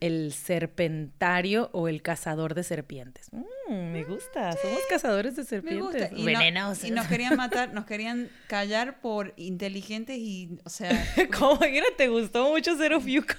[0.00, 3.30] el serpentario o el cazador de serpientes.
[3.32, 6.10] Mm, me gusta, somos cazadores de serpientes.
[6.14, 6.84] Y Venenosos.
[6.84, 10.90] y nos querían matar, nos querían callar por inteligentes y, o sea...
[11.38, 11.60] ¿Cómo?
[11.96, 13.34] ¿Te gustó mucho ser Ofiuco?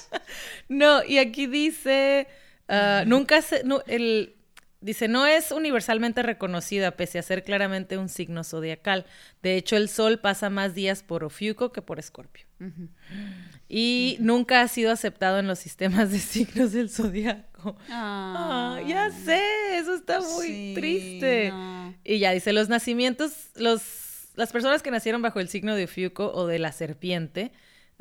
[0.68, 2.28] no, y aquí dice,
[2.68, 3.62] ah, nunca se...
[3.86, 4.35] el,
[4.86, 9.04] Dice, no es universalmente reconocida pese a ser claramente un signo zodiacal.
[9.42, 12.46] De hecho, el Sol pasa más días por Ofiuco que por Escorpio.
[13.68, 17.76] Y nunca ha sido aceptado en los sistemas de signos del zodiaco.
[17.90, 19.42] Ah, ya sé,
[19.76, 21.52] eso está muy triste.
[22.04, 24.04] Y ya dice, los nacimientos, los
[24.36, 27.52] las personas que nacieron bajo el signo de Ofiuco o de la serpiente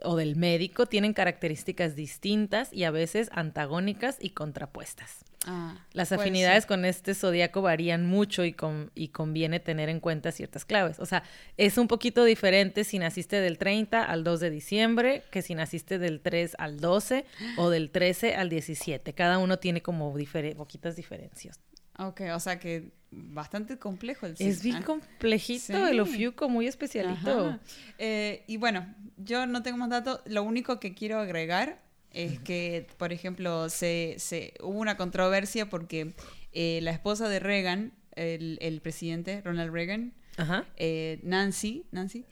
[0.04, 5.24] o del médico tienen características distintas y a veces antagónicas y contrapuestas.
[5.48, 10.32] Ah, Las afinidades con este zodiaco varían mucho y, con- y conviene tener en cuenta
[10.32, 11.00] ciertas claves.
[11.00, 11.24] O sea,
[11.58, 16.00] es un poquito diferente si naciste del 30 al 2 de diciembre que si naciste
[16.00, 17.26] del 3 al 12
[17.58, 19.14] o del 13 al 17.
[19.14, 21.60] Cada uno tiene como difere- poquitas diferencias.
[22.00, 25.74] Ok, o sea que bastante complejo el Es bien complejito Sí.
[25.92, 27.60] el ofiuco, muy especialito.
[27.98, 30.20] Eh, y bueno, yo no tengo más datos.
[30.26, 36.14] Lo único que quiero agregar es que, por ejemplo, se, se hubo una controversia porque
[36.54, 40.66] eh, la esposa de Reagan, el, el presidente Ronald Reagan, Ajá.
[40.78, 42.26] eh, Nancy, Nancy,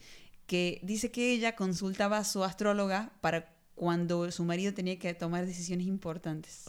[0.47, 5.45] que dice que ella consultaba a su astróloga para cuando su marido tenía que tomar
[5.47, 6.65] decisiones importantes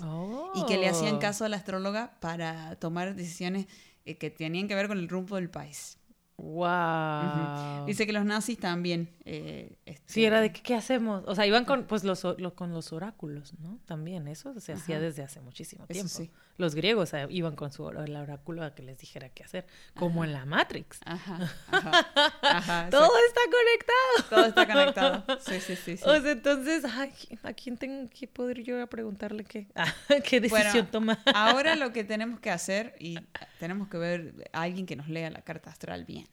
[0.54, 1.18] y que le hacían Oh.
[1.20, 3.66] caso a la astróloga para tomar decisiones
[4.04, 5.98] eh, que tenían que ver con el rumbo del país.
[6.36, 7.86] Wow.
[7.86, 9.08] Dice que los nazis también.
[9.24, 11.22] eh, este, Sí, era de que, ¿qué hacemos?
[11.26, 13.78] O sea, iban con, pues, los, lo- con los oráculos, ¿no?
[13.86, 15.04] También, eso se hacía Ajá.
[15.04, 16.08] desde hace muchísimo tiempo.
[16.08, 16.30] sí.
[16.56, 19.66] Los griegos eh, iban con su el oráculo a que les dijera qué hacer,
[19.96, 21.00] como en la Matrix.
[21.04, 21.50] Ajá,
[22.42, 24.30] ajá, Todo sí, está conectado.
[24.30, 25.40] todo está conectado.
[25.40, 25.96] Sí, sí, sí.
[25.96, 26.04] sí.
[26.06, 27.12] O sea, entonces, ay,
[27.42, 29.66] ¿a quién tengo que poder yo a preguntarle qué,
[30.28, 31.18] qué decisión Bueno, tomar?
[31.34, 33.18] Ahora lo que tenemos que hacer, y
[33.58, 36.23] tenemos que ver a alguien que nos lea la carta astral bien.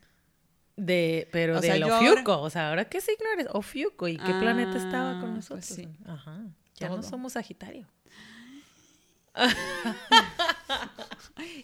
[0.76, 2.39] De, pero o de del Ofiuco.
[2.41, 3.47] O sea, ¿ahora qué signo eres?
[3.51, 4.07] Ofiuco.
[4.07, 5.65] ¿Y qué planeta estaba Ah, con pues nosotros?
[5.65, 5.88] sí.
[6.05, 6.39] Ajá.
[6.76, 7.88] Ya no somos Sagitario.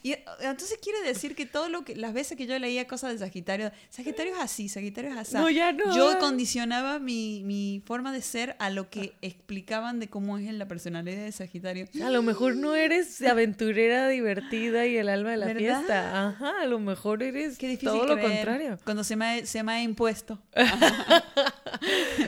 [0.01, 3.11] Y eh, entonces quiere decir que todo lo que, las veces que yo leía cosas
[3.13, 5.34] de Sagitario, Sagitario es así, Sagitario es así.
[5.36, 5.95] No, ya no.
[5.95, 10.68] Yo condicionaba mi, mi forma de ser a lo que explicaban de cómo es la
[10.68, 11.88] personalidad de Sagitario.
[12.03, 15.59] A lo mejor no eres aventurera, divertida y el alma de la ¿Verdad?
[15.80, 16.28] fiesta.
[16.30, 18.80] Ajá, a lo mejor eres Qué difícil todo lo contrario.
[18.84, 20.39] Cuando se me, ha- se me ha impuesto.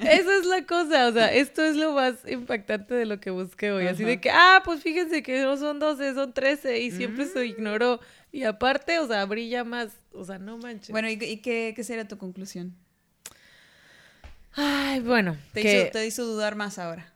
[0.01, 3.71] Esa es la cosa, o sea, esto es lo más impactante de lo que busqué
[3.71, 3.87] hoy.
[3.87, 7.45] Así de que, ah, pues fíjense que no son 12, son 13 y siempre se
[7.45, 7.99] ignoró.
[8.31, 10.91] Y aparte, o sea, brilla más, o sea, no manches.
[10.91, 12.75] Bueno, ¿y, y qué, qué será tu conclusión?
[14.53, 17.11] Ay, bueno, Te, que hizo, te hizo dudar más ahora.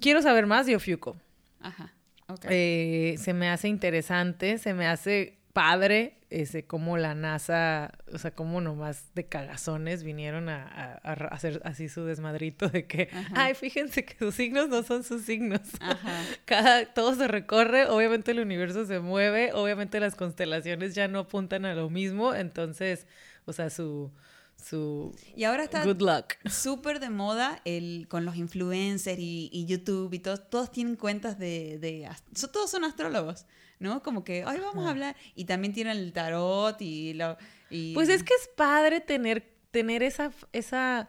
[0.00, 1.16] quiero saber más de Ofiuco.
[1.60, 1.92] Ajá.
[2.28, 2.46] Ok.
[2.48, 8.34] Eh, se me hace interesante, se me hace padre ese cómo la NASA, o sea,
[8.34, 13.32] cómo nomás de cagazones vinieron a, a- a hacer así su desmadrito de que, Ajá.
[13.34, 15.60] ay, fíjense que sus signos no son sus signos.
[15.80, 16.22] Ajá.
[16.46, 21.66] Cada, todo se recorre, obviamente el universo se mueve, obviamente las constelaciones ya no apuntan
[21.66, 23.06] a lo mismo, entonces,
[23.44, 24.10] o sea, su,
[24.56, 26.34] su Y ahora está good luck.
[26.50, 31.38] súper de moda el, con los influencers y, y YouTube y todos, todos tienen cuentas
[31.38, 32.08] de, de
[32.52, 33.44] todos son astrólogos,
[33.82, 34.02] ¿no?
[34.02, 37.36] Como que hoy vamos a hablar y también tienen el tarot y lo
[37.68, 41.08] y Pues es que es padre tener, tener esa, esa,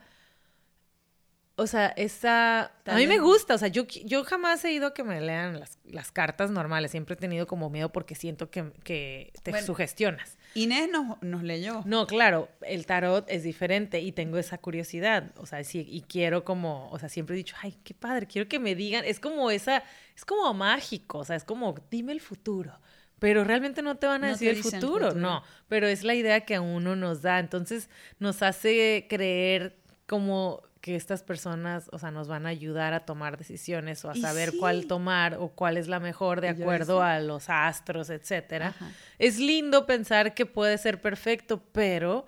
[1.55, 2.71] o sea, esa...
[2.85, 5.59] A mí me gusta, o sea, yo, yo jamás he ido a que me lean
[5.59, 9.65] las, las cartas normales, siempre he tenido como miedo porque siento que, que te Bueno.
[9.65, 10.37] sugestionas.
[10.55, 11.81] Inés nos, nos leyó.
[11.85, 16.43] No, claro, el tarot es diferente y tengo esa curiosidad, o sea, sí, y quiero
[16.43, 19.49] como, o sea, siempre he dicho, ay, qué padre, quiero que me digan, es como
[19.51, 19.83] esa,
[20.15, 22.79] es como mágico, o sea, es como, dime el futuro,
[23.19, 25.21] pero realmente no te van a No decir el dicen el futuro, futuro.
[25.21, 27.89] no, pero es la idea que a uno nos da, entonces
[28.19, 33.37] nos hace creer como que estas personas, o sea, nos van a ayudar a tomar
[33.37, 34.57] decisiones o a Y saber sí.
[34.57, 38.67] cuál tomar o cuál es la mejor de acuerdo a los astros, etcétera.
[38.75, 38.91] Ajá.
[39.17, 42.27] Es lindo pensar que puede ser perfecto, pero,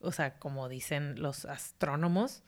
[0.00, 2.44] o sea, como dicen los astrónomos,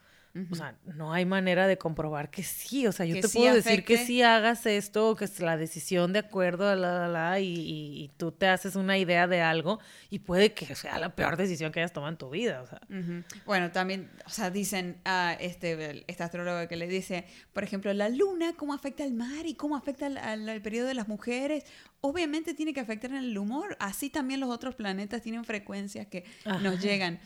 [0.50, 2.86] o sea, no hay manera de comprobar que sí.
[2.86, 5.56] O sea, yo Que te sí puedo decir que sí hagas esto, que es la
[5.56, 9.26] decisión de acuerdo a la, la, la, y, y- y tú te haces una idea
[9.26, 12.62] de algo y puede que sea la peor decisión que hayas tomado en tu vida.
[12.62, 13.24] O sea, Ujú.
[13.44, 17.92] Bueno, también, o sea, dicen a este, el- este astrólogo que le dice, por ejemplo,
[17.92, 21.08] la luna, cómo afecta al mar y cómo afecta al, al- al periodo de las
[21.08, 21.64] mujeres.
[22.02, 23.76] Obviamente tiene que afectar en el humor.
[23.80, 26.58] Así también los otros planetas tienen frecuencias que Ajá.
[26.60, 27.18] nos llegan,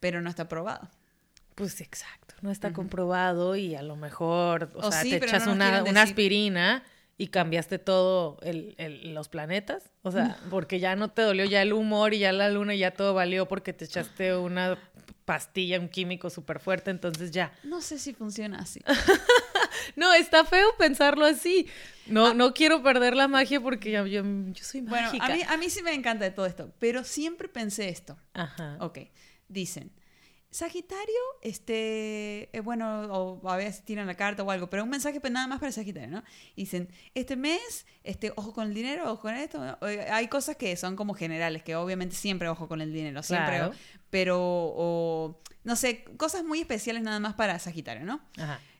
[0.00, 0.88] pero no está probado.
[1.56, 5.46] Pues exacto, no está comprobado y a lo mejor, o, O sea, sí, te echas
[5.46, 6.84] no una, aspirina
[7.18, 11.62] y cambiaste todo el, el- los planetas, o sea, porque ya no te dolió ya
[11.62, 14.78] el humor y ya la luna y ya todo valió porque te echaste una
[15.24, 17.52] pastilla, un químico súper fuerte, entonces ya.
[17.64, 18.80] No sé si funciona así.
[19.94, 21.68] No, está feo pensarlo así.
[22.06, 24.84] No, no quiero perder la magia porque yo, yo, yo soy Ah.
[24.88, 25.24] Bueno, mágica.
[25.26, 28.16] a mí, a mí sí me encanta de todo esto, pero siempre pensé esto.
[28.34, 28.76] Ajá.
[28.80, 28.98] Ok,
[29.48, 29.92] dicen,
[30.56, 35.20] Sagitario, este, eh, bueno, o a veces tiran la carta o algo, pero un mensaje
[35.20, 36.24] pues, nada más para Sagitario, ¿no?
[36.56, 39.76] dicen, este mes, este, ojo con el dinero, ojo con esto.
[40.10, 43.68] Hay cosas que son como generales, que obviamente siempre ojo con el dinero, siempre.
[44.08, 48.22] Pero, o, no sé, cosas muy especiales nada más para Sagitario, ¿no?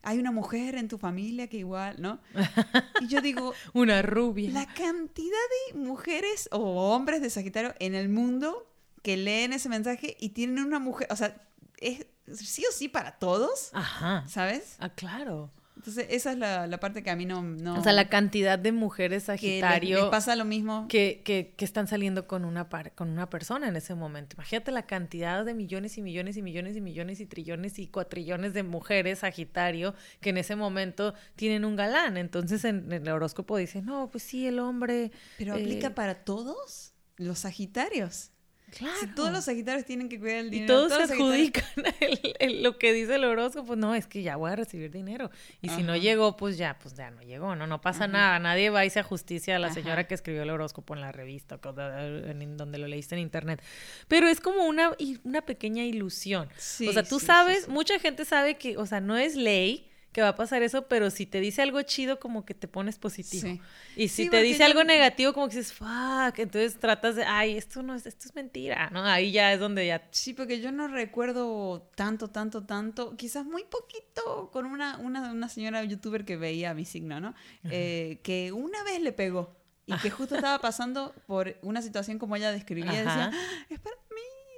[0.00, 2.20] Hay una mujer en tu familia que igual, ¿no?
[3.02, 3.52] Y yo digo...
[3.74, 4.50] una rubia.
[4.50, 5.36] La cantidad
[5.72, 8.66] de mujeres o hombres de Sagitario en el mundo
[9.02, 11.36] que leen ese mensaje y tienen una mujer, o sea,
[11.78, 13.70] es sí o sí para todos.
[13.72, 14.24] Ajá.
[14.28, 14.76] ¿Sabes?
[14.78, 15.50] Ah, claro.
[15.76, 17.78] Entonces, esa es la, la, parte que a mí no, no...
[17.78, 20.06] O sea, la cantidad de mujeres Sagitario...
[20.06, 20.86] Que pasa lo mismo.
[20.88, 24.36] Que, que, que, están saliendo con una, par, con una persona en ese momento.
[24.36, 28.54] Imagínate la cantidad de millones y millones y millones y millones y trillones y cuatrillones
[28.54, 32.16] de mujeres Sagitario que en ese momento tienen un galán.
[32.16, 35.12] Entonces, en, el horóscopo dice, no, pues sí, el hombre...
[35.36, 38.30] Pero aplica eh, para todos los Sagitarios.
[38.76, 38.96] Claro.
[39.00, 40.64] Si todos los sagitarios tienen que cuidar el dinero.
[40.64, 41.64] Y todos, se adjudican
[42.62, 45.30] lo que dice el horóscopo, pues no, es que ya voy a recibir dinero.
[45.62, 47.66] Y si no llegó, pues ya, pues ya no llegó, ¿no?
[47.66, 48.38] No pasa nada.
[48.38, 51.58] Nadie va y se justicia a la señora que escribió el horóscopo en la revista,
[51.64, 53.62] en donde lo leíste en internet.
[54.08, 54.92] Pero es como una,
[55.24, 56.48] una pequeña ilusión.
[56.48, 60.28] o sea, tú sabes, mucha gente sabe que, o sea, no es ley que va
[60.28, 63.60] a pasar eso, pero si te dice algo chido, como que te pones positivo.
[63.96, 67.82] Y si te dice algo negativo, como que dices, fuck, entonces tratas de, ay, esto
[67.82, 69.04] no es, esto es mentira, ¿no?
[69.04, 70.08] Ahí ya es donde ya...
[70.12, 75.50] Sí, porque yo no recuerdo tanto, tanto, tanto, quizás muy poquito con una, una, una
[75.50, 77.34] señora youtuber que veía mi signo, ¿no?
[77.64, 79.54] Eh, que una vez le pegó
[79.84, 83.78] y que justo estaba pasando por una situación como ella describía, y decía, ah, es
[83.80, 84.05] para mí,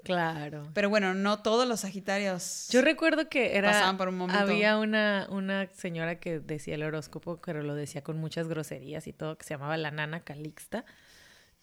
[0.09, 0.67] Claro.
[0.73, 2.69] Pero bueno, no todos los Sagitarios.
[2.71, 3.73] Yo recuerdo que era.
[3.73, 4.41] Pasaban por un momento.
[4.41, 9.13] Había una, una señora que decía el horóscopo, pero lo decía con muchas groserías y
[9.13, 10.87] todo, que se llamaba la nana Calixta.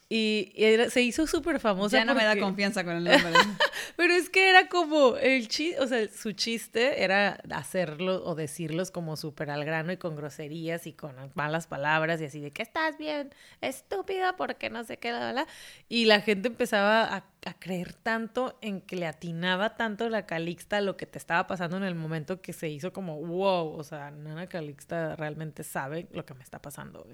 [0.08, 0.54] Y,
[0.92, 1.98] se hizo súper famosa.
[1.98, 3.34] Ya no me da confianza con el nombre.
[3.96, 8.92] Pero es que era como el chiste, o sea, su chiste era hacerlo o decirlos
[8.92, 12.62] como súper al grano y con groserías y con malas palabras y así de que
[12.62, 15.48] estás bien, estúpida, porque no sé qué, la, la.
[15.90, 17.24] Y la gente empezaba a,
[17.54, 21.78] creer tanto en que le atinaba tanto la Calixta a lo que te estaba pasando
[21.78, 26.26] en el momento que se hizo como wow, o sea, Nana Calixta realmente sabe lo
[26.26, 27.08] que me está pasando.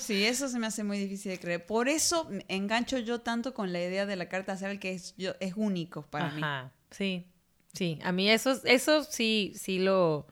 [0.00, 1.66] Sí, eso se me hace muy difícil de creer.
[1.66, 5.34] Por eso engancho yo tanto con la idea de la carta el que es, yo,
[5.38, 6.70] es único para Ajá, mí.
[6.90, 7.26] Sí,
[7.72, 7.98] sí.
[8.02, 10.26] A mí eso, eso sí, sí lo,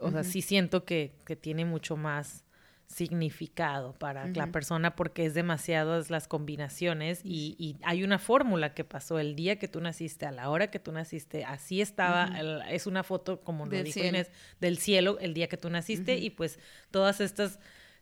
[0.00, 2.45] o sea, sí siento que, que tiene mucho más
[2.86, 8.84] significado para la persona porque es demasiadas las combinaciones y, y hay una fórmula que
[8.84, 12.32] pasó el día que tú naciste, a la hora que tú naciste, así estaba,
[12.70, 14.30] es una foto como lo dijo Inés,
[14.60, 16.58] del cielo el día que tú naciste y pues
[16.90, 17.58] todas estas,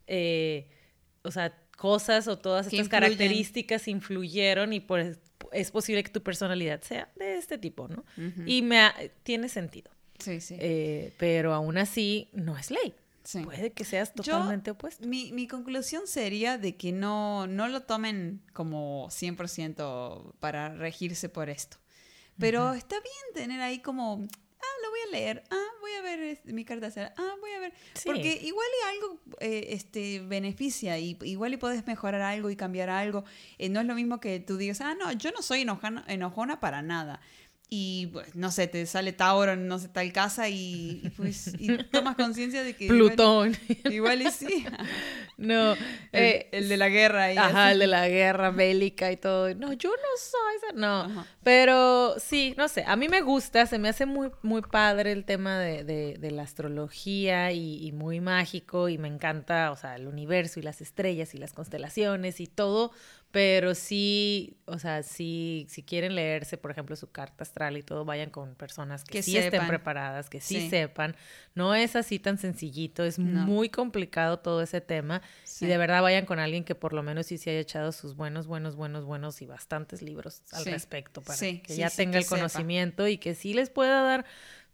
[0.07, 0.69] eh,
[1.23, 5.19] o sea, cosas o todas estas características influyeron y pues
[5.51, 8.05] es posible que tu personalidad sea de este tipo, ¿no?
[8.45, 8.89] Y me
[9.23, 9.91] tiene sentido.
[10.19, 10.55] Sí, sí.
[10.59, 12.93] Eh, pero aún así no es ley.
[13.43, 15.07] Puede que seas totalmente opuesto.
[15.07, 21.49] Mi, mi, conclusión sería de que no, no lo tomen como 100% para regirse por
[21.49, 21.77] esto.
[22.37, 24.27] Pero está bien tener ahí como
[24.65, 27.73] ah, lo voy a leer, ah, voy a ver mi carta ah, voy a ver.
[28.03, 32.89] Porque igual y algo eh, este, beneficia, y igual y puedes mejorar algo y cambiar
[32.89, 33.23] algo.
[33.57, 35.65] Eh, no es lo mismo que tú digas, ah, no, yo no soy
[36.07, 37.21] enojona para nada
[37.69, 41.75] y pues, no sé, te sale Tauro en no sé tal casa y, pues y
[41.91, 43.57] tomas conciencia de que Plutón.
[43.89, 44.65] Igual, y sí.
[45.37, 45.79] no, el,
[46.11, 49.53] eh, el, de la guerra y Ajá, el de la guerra bélica y todo.
[49.55, 51.25] No, yo no soy no.
[51.43, 55.25] Pero sí, no sé, a mí me gusta, se me hace muy muy padre el
[55.25, 60.07] tema de, de, la astrología y, y muy mágico y me encanta, o sea, el
[60.07, 62.91] universo y las estrellas y las constelaciones y todo,
[63.35, 68.05] pero sí, o sea, sí, si quieren leerse, por ejemplo, su carta astral y todo,
[68.05, 71.17] vayan con personas que, sí estén preparadas, que sí, sepan.
[71.53, 75.21] No es así tan sencillito, es muy complicado todo ese tema.
[75.59, 78.15] Y de verdad vayan con alguien que por lo menos sí se haya echado sus
[78.15, 83.05] buenos, buenos, buenos, buenos y bastantes libros al respecto para que ya tenga el conocimiento
[83.05, 84.25] y que sí les pueda dar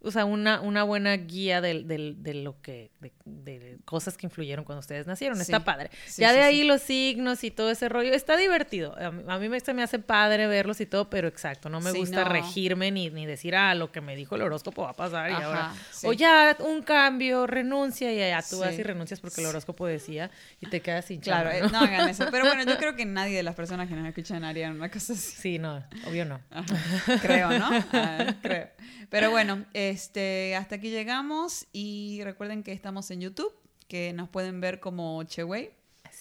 [0.04, 2.90] o sea, una, una buena guía de, de, lo que,
[3.24, 5.40] de, cosas que influyeron cuando ustedes nacieron.
[5.40, 5.90] está padre.
[6.16, 8.94] ya de ahí los signos y todo ese rollo, está divertido.
[8.98, 12.24] A mí, me, se me hace padre verlos y todo, pero exacto, no me gusta
[12.24, 15.34] regirme ni, ni decir, ah, lo que me dijo el horóscopo va a pasar y
[15.34, 15.72] ahora,
[16.04, 20.30] o ya un cambio, renuncia y ya tú vas y renuncias porque el horóscopo decía
[20.60, 21.78] y te quedas sin Claro, eh, ¿no?
[21.78, 22.26] hagan eso.
[22.30, 25.12] Pero bueno, yo creo que nadie de las personas que nos escuchan harían una cosa
[25.12, 25.36] así.
[25.36, 26.40] Sí, no, obvio no.
[27.20, 27.70] Creo, ¿no?
[27.92, 28.68] Ah, creo.
[29.10, 33.54] Pero bueno, este, hasta aquí llegamos y recuerden que estamos en YouTube,
[33.88, 35.70] que nos pueden ver como Cheway.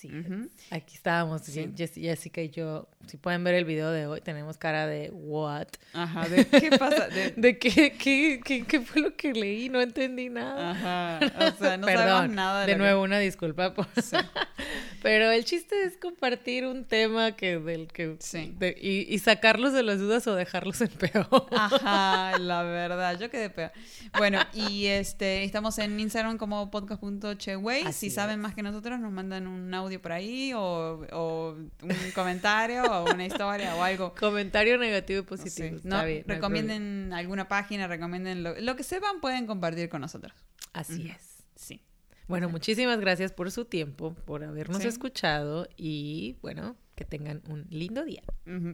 [0.02, 2.88] Así Aquí estábamos, Jessica y yo.
[3.08, 5.68] Si pueden ver el video de hoy, tenemos cara de what.
[5.94, 7.08] Ajá, ¿de qué pasa?
[7.08, 10.72] De, qué, qué, qué, fue lo que leí, no entendí nada.
[10.72, 11.20] Ajá,
[11.54, 13.88] o sea, no Perdón, nada de, nuevo una disculpa por...
[15.04, 18.56] Pero el chiste es compartir un tema que del que sí.
[18.80, 21.48] y, sacarlos de las dudas o dejarlos en peor.
[21.52, 23.72] Ajá, la verdad, yo quedé peor.
[24.18, 27.92] Bueno, y este estamos en Instagram como podcast.cheway.
[27.94, 32.84] Si saben más que nosotros, nos mandan un audio por ahí o, o un comentario
[32.84, 34.14] o una historia o algo.
[34.20, 35.80] Comentario negativo y positivo.
[35.84, 40.34] no, recomienden alguna página, recomienden lo, lo que sepan, pueden compartir con nosotros.
[40.74, 41.44] Así es.
[41.56, 41.82] Sí.
[42.28, 48.06] Bueno, muchísimas gracias por su tiempo, por habernos escuchado y bueno, que tengan un lindo
[48.06, 48.24] día.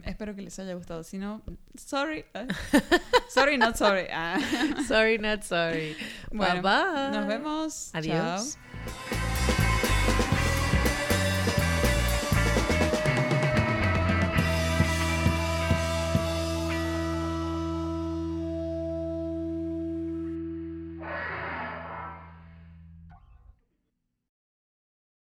[0.04, 1.02] Espero que les haya gustado.
[1.02, 1.42] Si no,
[1.76, 2.24] sorry.
[3.28, 4.06] sorry, not sorry.
[4.86, 5.96] sorry, not sorry.
[6.30, 7.18] Bueno, bye, bye.
[7.18, 7.90] Nos vemos.
[7.94, 8.58] Adiós.